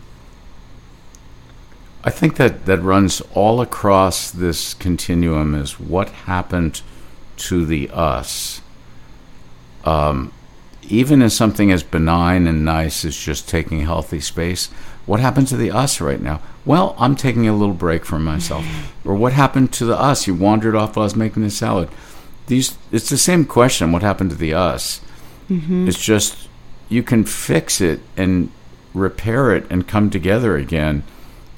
[2.04, 6.82] I think that that runs all across this continuum is what happened
[7.38, 8.60] to the us.
[9.84, 10.30] Um,
[10.82, 14.66] even in something as benign and nice as just taking healthy space,
[15.06, 16.42] what happened to the us right now?
[16.66, 18.66] Well, I'm taking a little break from myself.
[19.04, 20.26] or what happened to the us?
[20.26, 21.88] You wandered off while I was making the salad.
[22.48, 23.92] These, it's the same question.
[23.92, 25.00] What happened to the us?
[25.88, 26.48] It's just
[26.90, 28.50] you can fix it and
[28.92, 31.02] repair it and come together again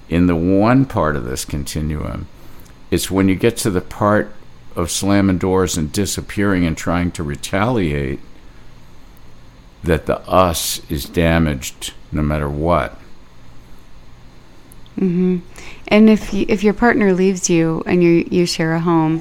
[0.08, 2.26] in the one part of this continuum.
[2.90, 4.32] It's when you get to the part
[4.74, 8.20] of slamming doors and disappearing and trying to retaliate
[9.82, 12.98] that the us is damaged no matter what.
[14.98, 15.42] Mhm.
[15.88, 19.20] and if you, if your partner leaves you and you you share a home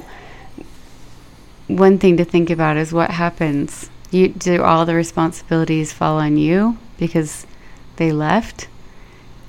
[1.68, 6.38] one thing to think about is what happens you do all the responsibilities fall on
[6.38, 7.46] you because
[7.96, 8.68] they left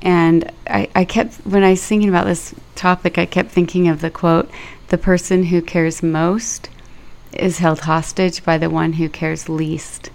[0.02, 4.02] and I, I kept when i was thinking about this topic i kept thinking of
[4.02, 4.50] the quote
[4.90, 6.70] the person who cares most
[7.34, 10.10] is held hostage by the one who cares least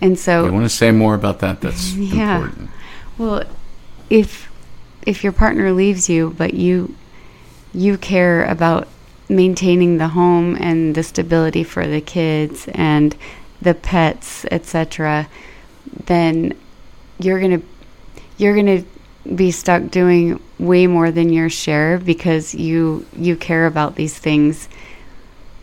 [0.00, 1.60] and so You want to say more about that?
[1.60, 2.38] That's Yeah.
[2.38, 2.70] important.
[3.18, 3.44] well,
[4.10, 4.50] if
[5.06, 6.94] if your partner leaves you, but you
[7.72, 8.88] you care about
[9.28, 13.16] maintaining the home and the stability for the kids and
[13.62, 15.28] the pets, etc.,
[16.06, 16.52] then
[17.20, 17.62] you're gonna
[18.38, 18.84] you're gonna
[19.34, 24.68] be stuck doing way more than your share because you you care about these things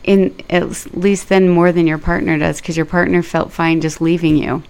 [0.04, 4.00] in at least then more than your partner does because your partner felt fine just
[4.00, 4.64] leaving you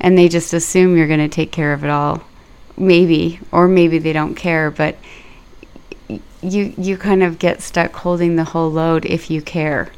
[0.00, 2.20] and they just assume you're going to take care of it all
[2.76, 4.96] maybe or maybe they don't care but
[6.42, 9.90] you you kind of get stuck holding the whole load if you care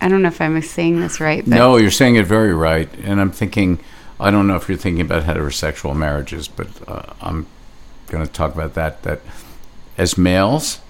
[0.00, 2.88] i don't know if i'm saying this right No, you're saying it very right.
[3.02, 3.78] And I'm thinking,
[4.20, 7.46] I don't know if you're thinking about heterosexual marriages, but uh, I'm
[8.08, 9.02] going to talk about that.
[9.02, 9.20] That
[9.96, 10.80] as males,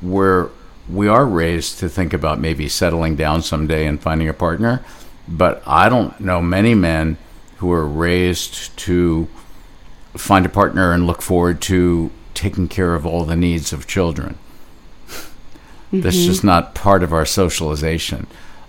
[0.00, 0.50] we're
[0.88, 4.84] we are raised to think about maybe settling down someday and finding a partner.
[5.28, 7.18] But I don't know many men
[7.58, 9.28] who are raised to
[10.14, 14.38] find a partner and look forward to taking care of all the needs of children.
[15.92, 18.26] That's just not part of our socialization.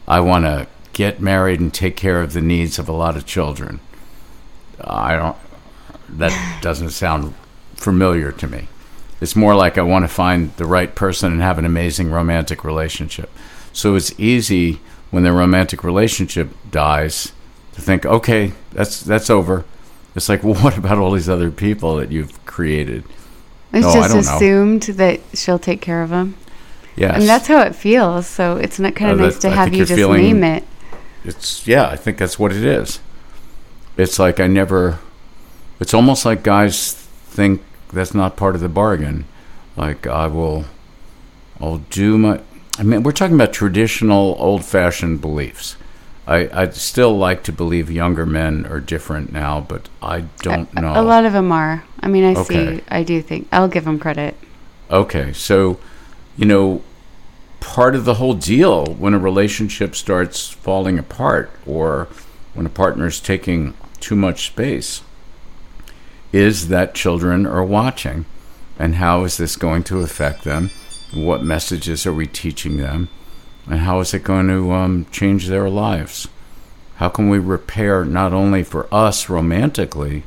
[0.07, 3.25] I want to get married and take care of the needs of a lot of
[3.25, 3.79] children.
[4.81, 5.37] I don't.
[6.09, 7.33] That doesn't sound
[7.75, 8.67] familiar to me.
[9.21, 12.63] It's more like I want to find the right person and have an amazing romantic
[12.63, 13.29] relationship.
[13.71, 14.79] So it's easy
[15.11, 17.31] when the romantic relationship dies
[17.73, 19.63] to think, okay, that's that's over.
[20.15, 23.03] It's like, well, what about all these other people that you've created?
[23.75, 24.35] it's I just don't know.
[24.35, 26.35] assumed that she'll take care of them
[26.95, 29.47] Yes, and that's how it feels so it's not kind of Uh, nice that- to
[29.47, 30.63] I have you just feeling- name it
[31.25, 32.99] it's yeah i think that's what it is
[33.97, 34.99] it's like i never
[35.79, 39.25] it's almost like guys think that's not part of the bargain
[39.77, 40.65] like i will
[41.61, 42.39] i'll do my
[42.77, 45.75] i mean we're talking about traditional old-fashioned beliefs
[46.27, 50.81] i i still like to believe younger men are different now but i don't A-
[50.81, 51.83] know A lot of them are.
[52.01, 52.77] I mean, I Okay.
[52.77, 52.83] see.
[52.89, 54.35] I do think I'll give them credit.
[54.91, 55.79] Okay, so
[56.35, 56.81] you know,
[57.61, 62.09] part of the whole deal when a relationship starts falling apart or
[62.53, 65.01] when a partner's taking too much space
[66.31, 68.25] is that children are watching.
[68.77, 70.69] And how is this going to affect them?
[71.13, 73.09] What messages are we teaching them?
[73.67, 76.27] And how is it going to um, change their lives?
[76.95, 80.23] How can we repair not only for us romantically,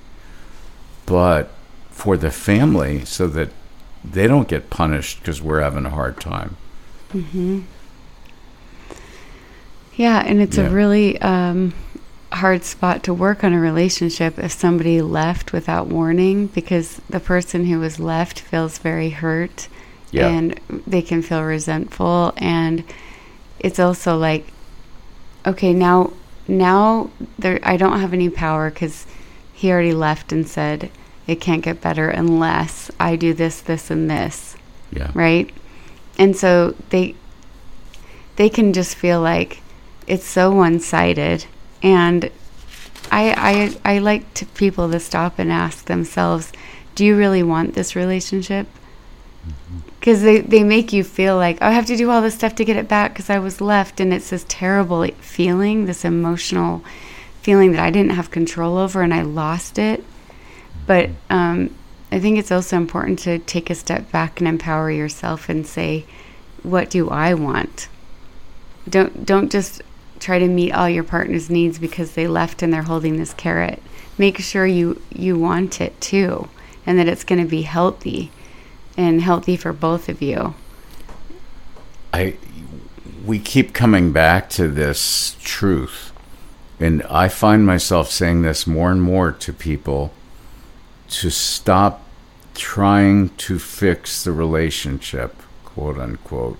[1.07, 1.51] but
[1.91, 3.51] for the family so that
[4.05, 6.57] they don't get punished because we're having a hard time.
[9.97, 10.67] Yeah, and it's Yeah.
[10.67, 11.73] a really um,
[12.37, 17.67] hard spot to work on a relationship if somebody left without warning because the person
[17.67, 19.69] who was left feels very hurt
[20.11, 20.29] Yeah.
[20.29, 22.85] and they can feel resentful and
[23.59, 24.47] it's also like
[25.47, 26.13] okay now
[26.49, 29.07] now there I don't have any power cuz
[29.53, 30.91] he already left and said
[31.27, 34.57] it can't get better unless I do this this and this
[34.93, 35.11] Yeah.
[35.15, 35.51] right?
[36.19, 37.15] And so they
[38.37, 39.61] they can just feel like
[40.07, 41.47] it's so one-sided
[41.87, 42.31] and
[43.13, 46.53] I I I like to people to stop and ask themselves,
[46.97, 48.67] do you really want this relationship?
[50.01, 52.57] Because they, they make you feel like, oh, I have to do all this stuff
[52.57, 54.01] to get it back because I was left.
[54.01, 56.85] And it's this terrible feeling, this emotional
[57.43, 60.03] feeling that I didn't have control over and I lost it.
[60.87, 61.75] But um,
[62.11, 66.05] I think it's also important to take a step back and empower yourself and say,
[66.65, 67.89] what do I want?
[68.89, 69.83] Don't don't just
[70.21, 73.83] try to meet all your partner's needs because they left and they're holding this carrot.
[74.19, 76.49] Make sure you you want it too,
[76.87, 78.31] and that it's going to be healthy
[78.97, 80.55] and healthy for both of you.
[82.13, 82.37] I
[83.25, 86.13] we keep coming back to this truth
[86.79, 90.13] and I find myself saying this more and more to people
[91.09, 92.05] to stop
[92.55, 96.59] trying to fix the relationship quote unquote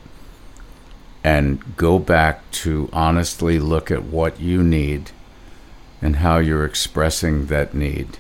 [1.27, 5.11] and go back to honestly look at what you need
[6.01, 8.17] and how you're expressing that need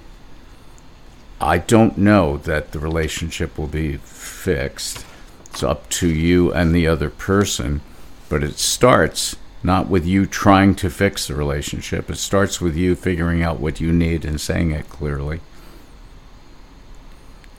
[1.40, 5.04] I don't know that the relationship will be fixed.
[5.50, 7.82] It's up to you and the other person,
[8.30, 12.10] but it starts not with you trying to fix the relationship.
[12.10, 15.40] It starts with you figuring out what you need and saying it clearly.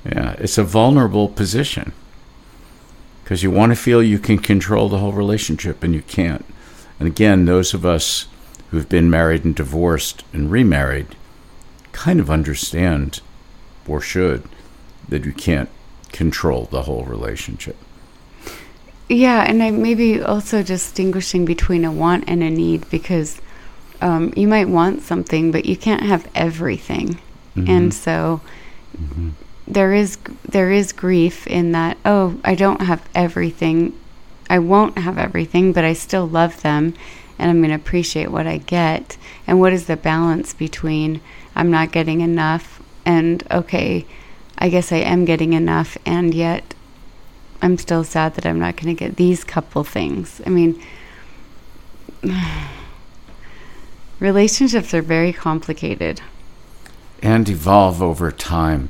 [0.04, 1.94] Yeah, it's a vulnerable position
[3.28, 6.46] because you want to feel you can control the whole relationship and you can't.
[6.98, 8.28] And again, those of us
[8.72, 11.08] who've been married and divorced and remarried
[11.92, 13.20] kind of understand
[13.86, 14.44] or should
[15.10, 15.68] that you can't
[16.14, 17.76] control the whole relationship.
[19.10, 23.42] Yeah, and I maybe also distinguishing between a want and a need because
[24.00, 27.20] um, you might want something, but you can't have everything,
[27.58, 28.40] and so
[29.68, 31.98] there is there is grief in that.
[32.06, 33.98] Oh, I don't have everything.
[34.50, 36.94] I won't have everything, but I still love them,
[37.38, 39.18] and I'm going to appreciate what I get.
[39.46, 41.22] And what is the balance between
[41.56, 44.06] I'm not getting enough and okay,
[44.58, 46.74] I guess I am getting enough, and yet
[47.62, 50.42] I'm still sad that I'm not going to get these couple things.
[50.46, 50.82] I mean,
[54.20, 56.22] relationships are very complicated.
[57.24, 58.90] and evolve over time.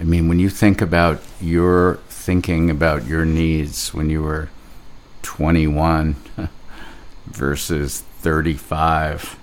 [0.00, 4.48] I mean, when you think about your thinking about your needs when you were
[5.22, 6.16] 21
[7.26, 9.38] versus 35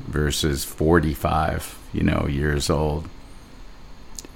[0.00, 3.08] versus 45, you know, years old,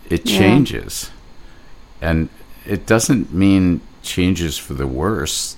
[0.08, 0.38] it Yeah.
[0.38, 1.10] changes.
[2.00, 2.28] And
[2.66, 5.56] it doesn't mean changes for the worse.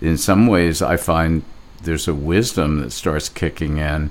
[0.00, 1.42] In some ways, I find
[1.82, 4.10] there's a wisdom that starts kicking in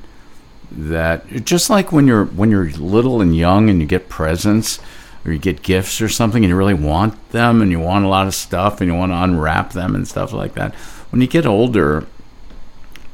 [0.72, 4.80] that just like when you're when you're little and young and you get presents
[5.26, 8.08] or you get gifts or something and you really want them and you want a
[8.08, 10.74] lot of stuff and you want to unwrap them and stuff like that
[11.10, 12.06] when you get older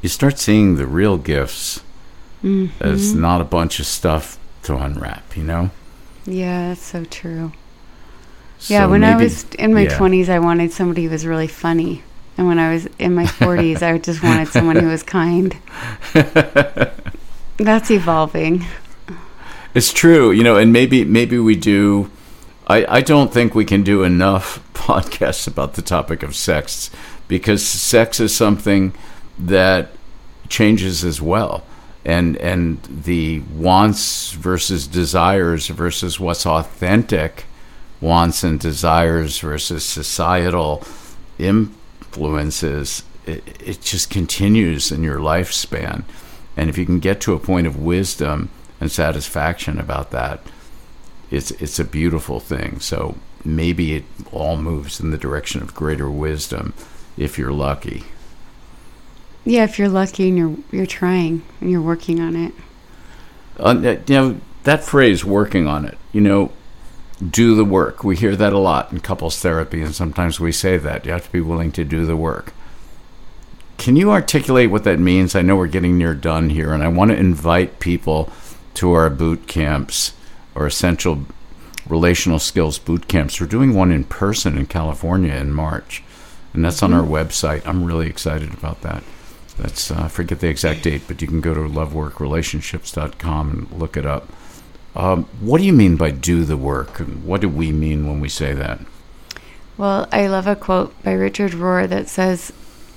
[0.02, 1.82] you start seeing the real gifts
[2.42, 2.82] mm-hmm.
[2.82, 5.70] as not a bunch of stuff to unwrap you know
[6.24, 7.52] Yeah, that's so true.
[8.66, 9.98] yeah, So when I was in my yeah.
[9.98, 12.02] 20s, I wanted somebody who was really funny.
[12.38, 15.56] And when I was in my 40s, I just wanted someone who was kind.
[17.58, 18.64] That's evolving.
[19.74, 22.10] It's true, you know, and maybe maybe we do.
[22.66, 26.90] I I don't think we can do enough podcasts about the topic of sex
[27.28, 28.92] because sex is something
[29.38, 29.88] that
[30.48, 31.64] changes as well,
[32.04, 37.46] and and the wants versus desires versus what's authentic
[38.02, 40.84] wants and desires versus societal
[41.38, 43.04] influences.
[43.24, 46.02] It, it just continues in your lifespan.
[46.56, 48.50] And if you can get to a point of wisdom
[48.82, 50.40] and satisfaction about that,
[51.30, 52.80] it's it's a beautiful thing.
[52.80, 53.14] So
[53.44, 56.74] maybe it all moves in the direction of greater wisdom
[57.16, 58.02] if you're lucky.
[59.44, 62.52] Yeah, if you're lucky and you're you're trying and you're working on it.
[63.56, 66.50] Uh, you know that phrase "working on it." You know,
[67.24, 68.02] do the work.
[68.02, 71.26] We hear that a lot in couples therapy, and sometimes we say that you have
[71.26, 72.52] to be willing to do the work.
[73.78, 75.36] Can you articulate what that means?
[75.36, 78.32] I know we're getting near done here, and I want to invite people
[78.74, 80.14] to our boot camps
[80.54, 81.26] or essential
[81.86, 83.40] relational skills boot camps.
[83.40, 86.02] We're doing one in person in California in March,
[86.52, 87.66] and that's on our website.
[87.66, 89.02] I'm really excited about that.
[89.58, 93.96] That's uh, I forget the exact date, but you can go to loveworkrelationships.com and look
[93.96, 94.28] it up.
[94.94, 97.00] Um, what do you mean by do the work?
[97.00, 98.80] And what do we mean when we say that?
[99.76, 102.52] Well, I love a quote by Richard Rohr that says,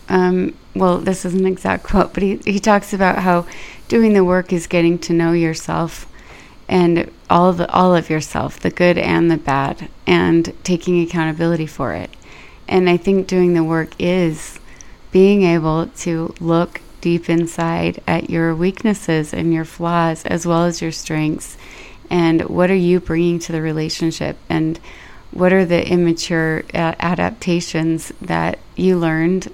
[0.10, 3.46] um, well, this is an exact quote, but he, he talks about how
[3.88, 6.08] doing the work is getting to know yourself
[6.68, 11.68] and all of the, all of yourself, the good and the bad, and taking accountability
[11.68, 12.10] for it.
[12.68, 14.60] And I think doing the work is
[15.12, 20.82] being able to look deep inside at your weaknesses and your flaws as well as
[20.82, 21.56] your strengths
[22.10, 24.80] and what are you bringing to the relationship and
[25.32, 29.52] what are the immature uh, adaptations that you learned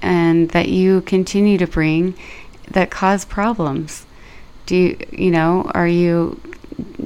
[0.00, 2.14] and that you continue to bring
[2.70, 4.06] that cause problems.
[4.66, 6.40] Do you you know are you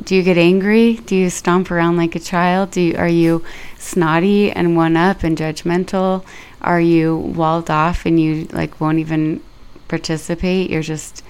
[0.02, 0.94] do you get angry?
[0.94, 2.70] Do you stomp around like a child?
[2.70, 3.44] Do you, are you
[3.76, 6.24] snotty and one up and judgmental?
[6.62, 9.42] Are you walled off and you like won't even
[9.88, 10.70] participate?
[10.70, 11.22] You're just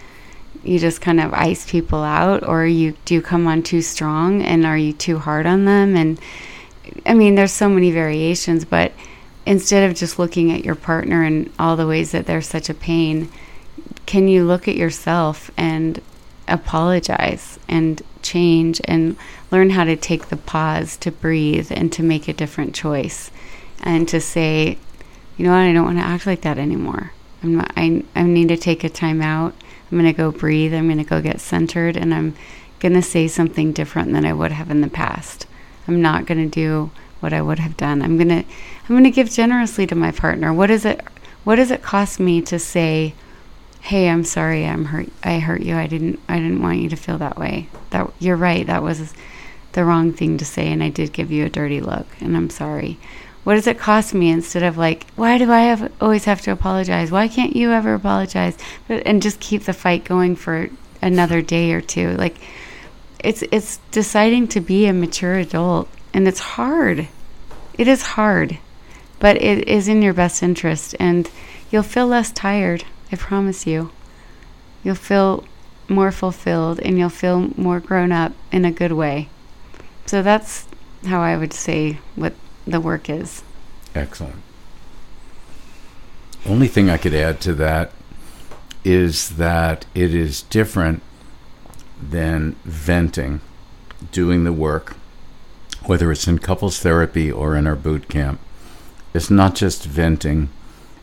[0.63, 2.47] you just kind of ice people out?
[2.47, 5.97] Or you do you come on too strong and are you too hard on them?
[5.97, 6.21] And
[7.07, 8.93] i mean there's so many variations but
[9.47, 12.75] instead of just looking at your partner and all the ways that they're such a
[12.75, 13.31] pain
[14.09, 16.01] can you look at yourself and
[16.49, 19.15] apologize and change and
[19.51, 23.31] learn how to take the pause to breathe and to make a different choice
[23.83, 24.79] and to say
[25.37, 25.59] you know what?
[25.59, 27.13] I don't want to act like that anymore.
[27.43, 29.53] I'm not i, I need to take a time out.
[29.93, 30.73] I'm going to go breathe.
[30.73, 32.35] I'm going to go get centered and i'm
[32.81, 35.47] going to say something different than i would have in the past.
[35.87, 36.91] I'm not going to do
[37.21, 38.01] what i would have done.
[38.01, 40.51] I'm going to i'm going to give generously to my partner.
[40.51, 41.05] What is it
[41.45, 43.13] what does it cost me to say
[43.81, 46.97] hey i'm sorry i'm hurt i hurt you i didn't i didn't want you to
[46.97, 47.69] feel that way.
[47.91, 49.15] That you're right that was
[49.73, 52.51] the wrong thing to say and i did give you a dirty look and i'm
[52.51, 52.99] sorry.
[53.45, 56.53] What does it cost me instead of like why do i have always have to
[56.53, 57.11] apologize?
[57.11, 58.59] Why can't you ever apologize?
[58.87, 60.69] But, and just keep the fight going for
[61.01, 62.11] another day or two.
[62.17, 62.37] Like
[63.21, 67.09] it's it's deciding to be a mature adult and it's hard.
[67.75, 68.59] It is hard
[69.19, 71.31] but it is in your best interest and
[71.71, 73.91] you'll feel less tired I promise you.
[74.83, 75.45] You'll feel
[75.89, 79.29] more fulfilled and you'll feel more grown up in a good way.
[80.07, 80.67] So that's
[81.07, 82.35] how I would say what
[82.67, 83.43] the work is.
[83.95, 84.43] Excellent.
[86.47, 87.93] Only thing I could add to that
[88.85, 91.03] is that it is different
[92.01, 93.41] than venting,
[94.13, 94.97] doing the work,
[95.85, 98.41] whether it's in couples therapy or in our boot camp.
[99.15, 100.49] It's not just venting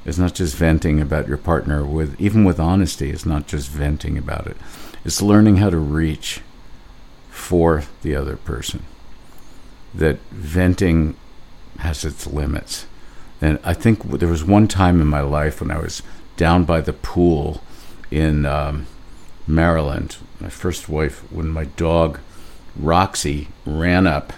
[0.06, 4.18] it's not just venting about your partner with even with honesty, it's not just venting
[4.18, 4.58] about it.
[5.04, 6.42] It's learning how to reach
[7.30, 8.84] for the other person.
[9.94, 11.16] That venting
[11.80, 12.86] has its limits.
[13.42, 16.02] And I think there was one time in my life when I was
[16.38, 17.62] down by the pool
[18.12, 18.88] in um,
[19.48, 22.20] Maryland, my first wife, when my dog
[22.76, 24.34] Roxy ran up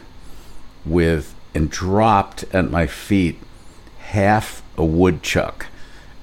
[0.86, 3.40] with and dropped at my feet
[4.00, 5.68] half a woodchuck.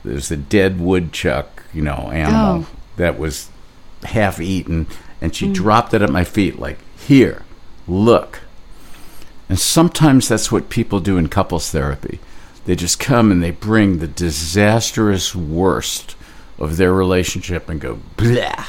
[0.05, 2.67] There's a dead woodchuck, you know, animal Oh.
[2.97, 3.49] that was
[4.05, 4.87] half eaten,
[5.21, 5.55] and she mm.
[5.55, 7.43] dropped it at my feet, like, here,
[7.89, 8.41] look.
[9.49, 12.21] And sometimes that's what people do in couples therapy.
[12.67, 16.17] They just come and they bring the disastrous worst
[16.59, 18.67] of their relationship and go, blah,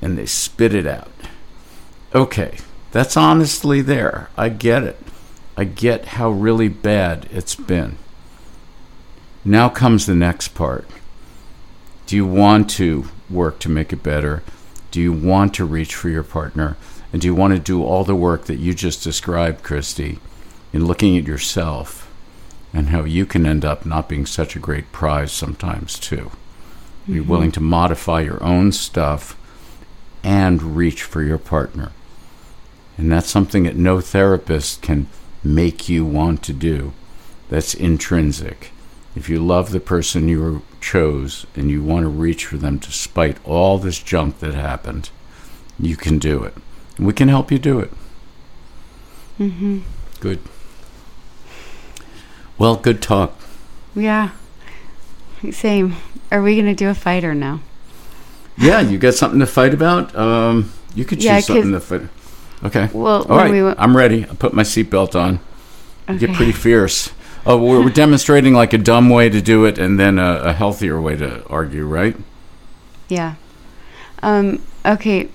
[0.00, 1.10] and they spit it out.
[2.14, 2.58] Okay,
[2.92, 4.30] that's honestly there.
[4.36, 4.98] I get it.
[5.56, 7.98] I get how really bad it's been.
[9.44, 10.86] Now comes the next part.
[12.06, 14.42] Do you want to work to make it better?
[14.90, 16.76] Do you want to reach for your partner?
[17.12, 20.18] And do you want to do all the work that you just described, Kristy,
[20.72, 22.10] in looking at yourself
[22.72, 26.30] and how you can end up not being such a great prize sometimes, too?
[27.06, 27.28] Be mm-hmm.
[27.28, 29.38] willing to modify your own stuff
[30.22, 31.92] and reach for your partner.
[32.98, 35.06] And that's something that no therapist can
[35.44, 36.92] make you want to do.
[37.48, 38.72] That's intrinsic.
[39.16, 43.36] If you love the person you chose and you want to reach for them despite
[43.44, 45.10] all this junk that happened,
[45.80, 46.54] you can do it.
[46.96, 47.90] And we can help you do it.
[49.40, 49.80] Mm-hmm.
[50.20, 50.40] Good.
[52.58, 53.38] Well, good talk.
[53.94, 54.30] Yeah.
[55.50, 55.96] Same.
[56.30, 57.60] Are we going to do a fight or no?
[58.56, 60.14] Yeah, you got something to fight about?
[60.16, 62.02] Um, you could choose Yeah, something to fight.
[62.64, 62.88] Okay.
[62.92, 63.50] Well, All right.
[63.50, 64.24] we wa- I'm ready.
[64.24, 65.38] I put my seatbelt on.
[66.08, 67.12] You Get pretty fierce.
[67.48, 71.00] Oh, we're, demonstrating like a dumb way to do it and then a, a healthier
[71.00, 72.14] way to argue, right?
[73.08, 73.34] Yeah.
[74.22, 75.28] Um, okay.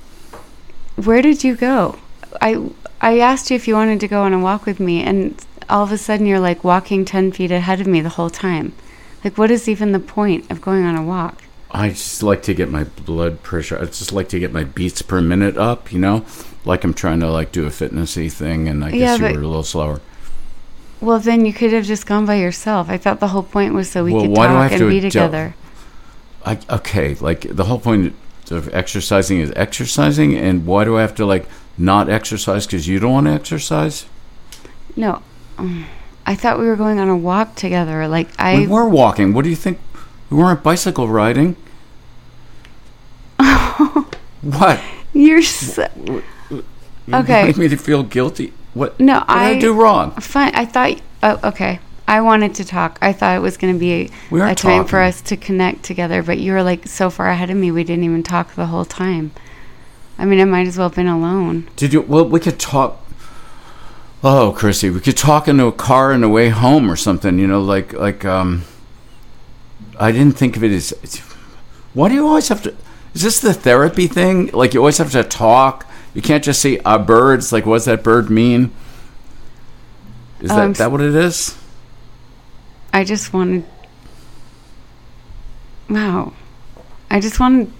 [0.95, 1.97] Where did you go?
[2.41, 2.69] I
[3.01, 5.35] I asked you if you wanted to go on a walk with me, and
[5.69, 8.73] all of a sudden you're like walking 10 feet ahead of me the whole time.
[9.23, 11.43] Like, what is even the point of going on a walk?
[11.71, 13.77] I just like to get my blood pressure.
[13.79, 15.91] I just like to get my beats per minute up.
[15.91, 16.25] You know,
[16.65, 19.41] like I'm trying to like do a fitnessy thing, and I Yeah, guess you were
[19.41, 20.01] a little slower.
[21.03, 22.89] Well, then you could have just gone by yourself.
[22.89, 24.79] I thought the whole point was so we Well, could why do I talk and
[24.79, 25.55] to be adjust- together.
[26.45, 28.15] I, okay, like the whole point
[28.49, 31.45] of exercising is exercising, and why do I have to like
[31.77, 34.05] not exercise because you don't want to exercise?
[34.95, 35.21] No,
[36.25, 38.07] I thought we were going on a walk together.
[38.07, 39.33] Like I, we were walking.
[39.33, 39.79] What do you think?
[40.29, 41.55] We weren't bicycle riding.
[44.41, 44.81] what?
[45.13, 45.87] you're so,
[46.49, 46.63] You
[47.13, 47.45] Okay.
[47.45, 48.53] make me to feel guilty.
[48.73, 48.99] What?
[48.99, 50.11] No, what did I, I- do wrong?
[50.11, 50.53] fine.
[50.55, 51.01] I thought.
[51.21, 51.79] Oh, okay.
[52.05, 52.99] I wanted to talk.
[53.01, 56.21] I thought it was going to be We a time for us to connect together,
[56.21, 57.71] but you were like so far ahead of me.
[57.71, 59.31] We didn't even talk the whole time.
[60.17, 61.69] I mean, I might as well have been alone.
[61.77, 62.01] Did you?
[62.01, 62.99] Well, we could talk.
[64.21, 67.39] Oh, Chrissy, we could talk into a car on the way home or something.
[67.39, 68.63] You know, like like um.
[69.99, 70.91] I didn't think of it as.
[71.93, 72.75] Why do you always have to?
[73.13, 74.47] Is this the therapy thing?
[74.47, 75.87] Like you always have to talk.
[76.13, 77.51] You can't just say uh, birds.
[77.51, 78.71] Like, what's that bird mean?
[80.41, 81.57] Is that Um, that what it is?
[82.91, 83.63] I just wanted.
[85.89, 86.33] Wow.
[87.09, 87.71] I just wanted.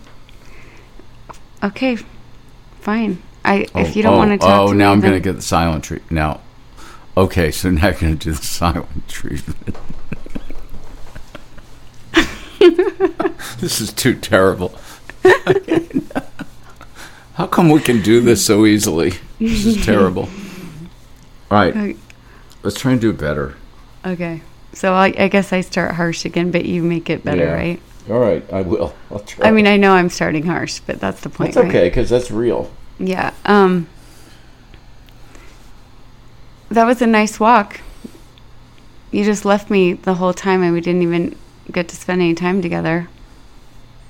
[1.64, 1.98] Okay,
[2.82, 3.22] fine.
[3.46, 5.34] I if you don't oh, want to talk oh, to now me, I'm gonna get
[5.34, 6.12] the silent treatment.
[6.12, 6.40] Now,
[7.18, 9.78] okay, so now you're gonna do the silent treatment.
[13.60, 14.74] this is too terrible.
[17.36, 19.14] How come we can do this so easily?
[19.40, 20.24] This is terrible.
[20.24, 20.30] All
[21.58, 21.96] right, Okay.
[22.62, 23.56] let's try and do better.
[24.06, 24.42] Okay.
[24.74, 27.54] So I, I guess I start harsh again, but you make it better, Yeah.
[27.54, 27.82] right?
[28.10, 28.94] All right, I will.
[29.12, 29.48] I'll try.
[29.48, 31.54] I mean, I know I'm starting harsh, but that's the point.
[31.54, 32.72] that's okay because that's real.
[33.00, 33.34] Yeah.
[33.46, 33.88] Um.
[36.70, 37.82] That was a nice walk.
[39.12, 41.36] You just left me the whole time, and we didn't even
[41.72, 43.08] get to spend any time together.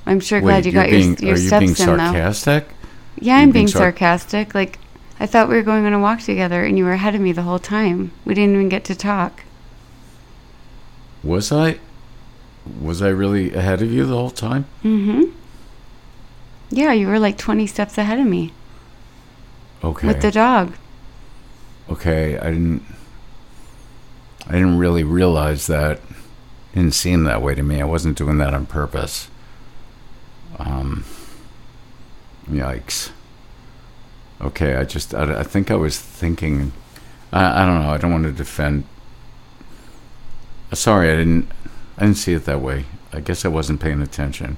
[0.05, 2.31] I'm sure glad you you're got being, your, your are you steps being in, though.
[3.23, 4.53] Yeah, I'm being being sar- sarcastic.
[4.53, 4.79] Like,
[5.19, 7.31] I thought we were going on a walk together, and you were ahead of me
[7.31, 8.11] the whole time.
[8.25, 9.43] We didn't even get to talk.
[11.23, 11.79] Was I?
[12.81, 14.65] Was I really ahead of you the whole time?
[14.83, 15.23] Mm-hmm.
[16.69, 18.51] Yeah, you were like 20 steps ahead of me
[19.83, 20.07] Okay.
[20.07, 20.73] with the dog.
[21.89, 22.83] okay, I didn't.
[24.47, 26.01] I didn't really realize that.
[26.73, 27.79] Didn't seem that way to me.
[27.79, 29.29] I wasn't doing that on purpose.
[30.59, 31.05] Um.
[32.49, 33.11] Yikes.
[34.41, 35.13] Okay, I just.
[35.15, 36.73] I, I think I was thinking.
[37.31, 37.89] I, I don't know.
[37.91, 38.83] I don't want to defend.
[40.73, 41.47] Sorry, I didn't.
[41.97, 42.85] I didn't see it that way.
[43.13, 44.57] I guess I wasn't paying attention.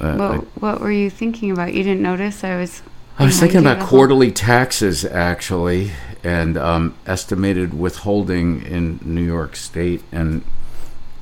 [0.00, 1.72] Uh, I- What, what were you thinking about?
[1.74, 2.82] You didn't notice I was.
[3.18, 5.90] I was thinking about quarterly taxes actually,
[6.24, 10.42] and um, estimated withholding in New York State, and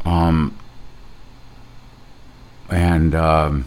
[0.05, 0.57] um,
[2.71, 3.65] and um,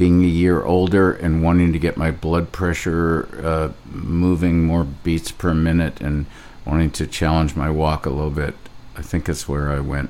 [0.00, 5.30] being a year older and wanting to get my blood pressure uh, moving more beats
[5.30, 6.24] per minute, and
[6.64, 8.54] wanting to challenge my walk a little bit.
[8.96, 10.08] I think that's where I went.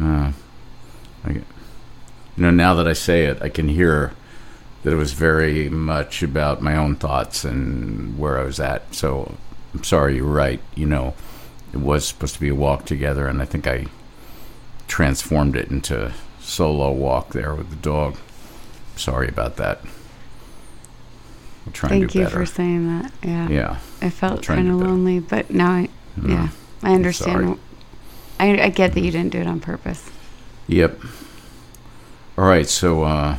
[0.00, 0.30] Uh,
[1.24, 1.44] I, you
[2.36, 4.12] know, now that I say it, I can hear
[4.84, 8.94] that it was very much about my own thoughts and where I was at.
[8.94, 9.34] So
[9.74, 10.60] I'm sorry, you're right.
[10.76, 11.14] You know,
[11.72, 13.86] it was supposed to be a walk together, and I think I
[14.86, 18.18] transformed it into solo walk there with the dog.
[18.96, 19.80] Sorry about that.
[21.66, 22.36] I'll try and Thank you better.
[22.36, 23.12] for saying that.
[23.22, 23.48] Yeah.
[23.48, 23.76] yeah.
[24.00, 25.88] I felt kind of lonely, but now I,
[26.18, 26.28] Mm.
[26.28, 26.48] yeah,
[26.82, 27.58] I understand.
[28.38, 30.10] I, I get that you didn't do it on purpose.
[30.66, 31.00] Yep.
[32.36, 32.68] All right.
[32.68, 33.38] So, uh,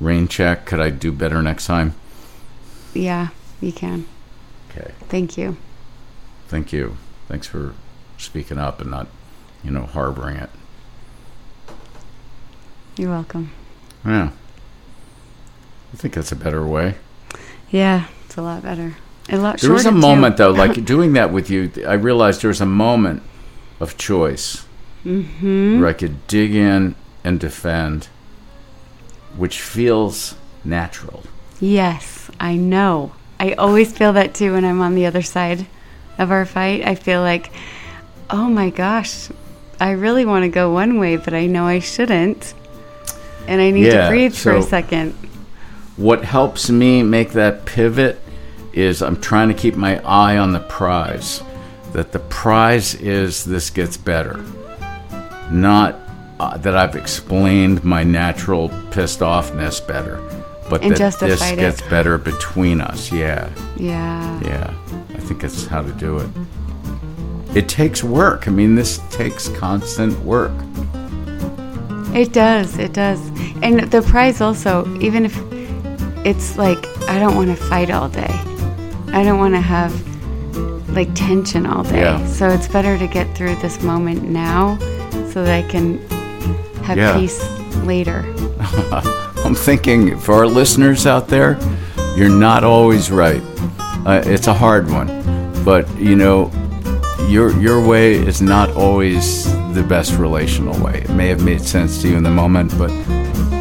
[0.00, 0.64] rain check.
[0.66, 1.94] Could I do better next time?
[2.92, 3.28] Yeah,
[3.60, 4.06] you can.
[4.70, 4.90] Okay.
[5.08, 5.56] Thank you.
[6.48, 6.96] Thank you.
[7.28, 7.74] Thanks for
[8.18, 9.06] speaking up and not,
[9.62, 10.50] you know, harboring it.
[12.96, 13.52] You're welcome.
[14.04, 14.30] Yeah.
[15.92, 16.94] I think that's a better way.
[17.70, 18.96] Yeah, it's a lot better.
[19.28, 19.96] A lot There was a too.
[19.96, 23.22] moment though, like doing that with you, I realized there was a moment
[23.80, 24.66] of choice
[25.04, 25.80] Mm-hmm.
[25.80, 28.08] where I could dig in and defend,
[29.36, 31.22] which feels natural.
[31.58, 33.12] Yes, I know.
[33.38, 35.66] I always feel that too when I'm on the other side
[36.18, 36.86] of our fight.
[36.86, 37.50] I feel like,
[38.28, 39.28] oh my gosh,
[39.80, 42.52] I really want to go one way, but I know I shouldn't.
[43.48, 45.14] And I need Yeah, to breathe for a second.
[46.00, 48.18] What helps me make that pivot
[48.72, 51.42] is I'm trying to keep my eye on the prize.
[51.92, 54.42] That the prize is this gets better.
[55.50, 55.98] Not
[56.38, 60.16] uh, that I've explained my natural pissed offness better,
[60.70, 61.56] but And that this it.
[61.56, 63.12] gets better between us.
[63.12, 64.40] Yeah, Yeah.
[64.42, 64.74] yeah.
[65.14, 66.30] I think that's how to do it.
[67.54, 68.48] It takes work.
[68.48, 70.52] I mean, this takes constant work.
[72.14, 72.78] It does.
[72.78, 73.20] It does.
[73.62, 75.36] And the prize also, even if
[76.24, 78.28] it's like, I don't want to fight all day,
[79.12, 79.92] I don't want to have
[80.90, 82.00] like tension all day.
[82.00, 82.24] Yeah.
[82.26, 84.76] So it's better to get through this moment now
[85.32, 85.98] so that I can
[86.82, 87.16] have Yeah.
[87.16, 87.40] peace
[87.84, 88.24] later.
[89.44, 91.58] I'm thinking for our listeners out there,
[92.16, 93.42] you're not always right.
[94.04, 95.06] Uh, it's a hard one,
[95.64, 96.50] but you know,
[97.28, 99.44] your your way is not always
[99.74, 101.02] the best relational way.
[101.02, 102.90] It may have made sense to you in the moment, but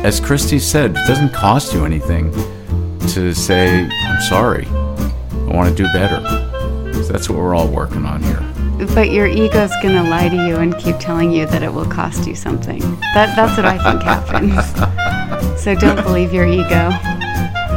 [0.04, 2.32] as Kristy said, it doesn't cost you anything
[3.10, 4.68] to say, "I'm sorry.
[4.68, 6.22] I want to do better."
[7.04, 8.44] So that's what we're all working on here.
[8.96, 11.86] But your ego's going to lie to you and keep telling you that it will
[11.86, 12.80] cost you something.
[13.14, 15.00] That, that's what I think happens.
[15.62, 16.90] So don't believe your ego.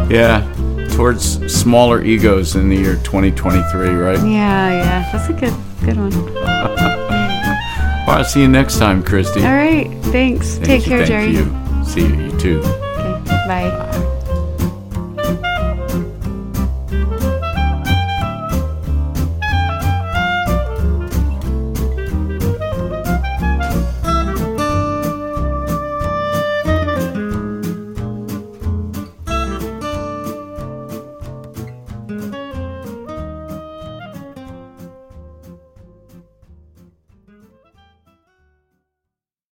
[0.08, 0.46] Yeah,
[0.94, 4.18] towards smaller egos in the year 2023, right?
[4.18, 5.10] Yeah, yeah.
[5.12, 5.54] That's a good
[5.84, 6.12] good one.
[8.04, 9.44] Well, I'll see you next time, Kristy.
[9.44, 9.88] All right.
[10.06, 10.56] Thanks.
[10.56, 11.30] Thank Take you, care, thank Jerry.
[11.36, 11.61] you.
[11.84, 12.60] See you, too.
[12.60, 13.46] Okay.
[13.46, 14.08] Bye.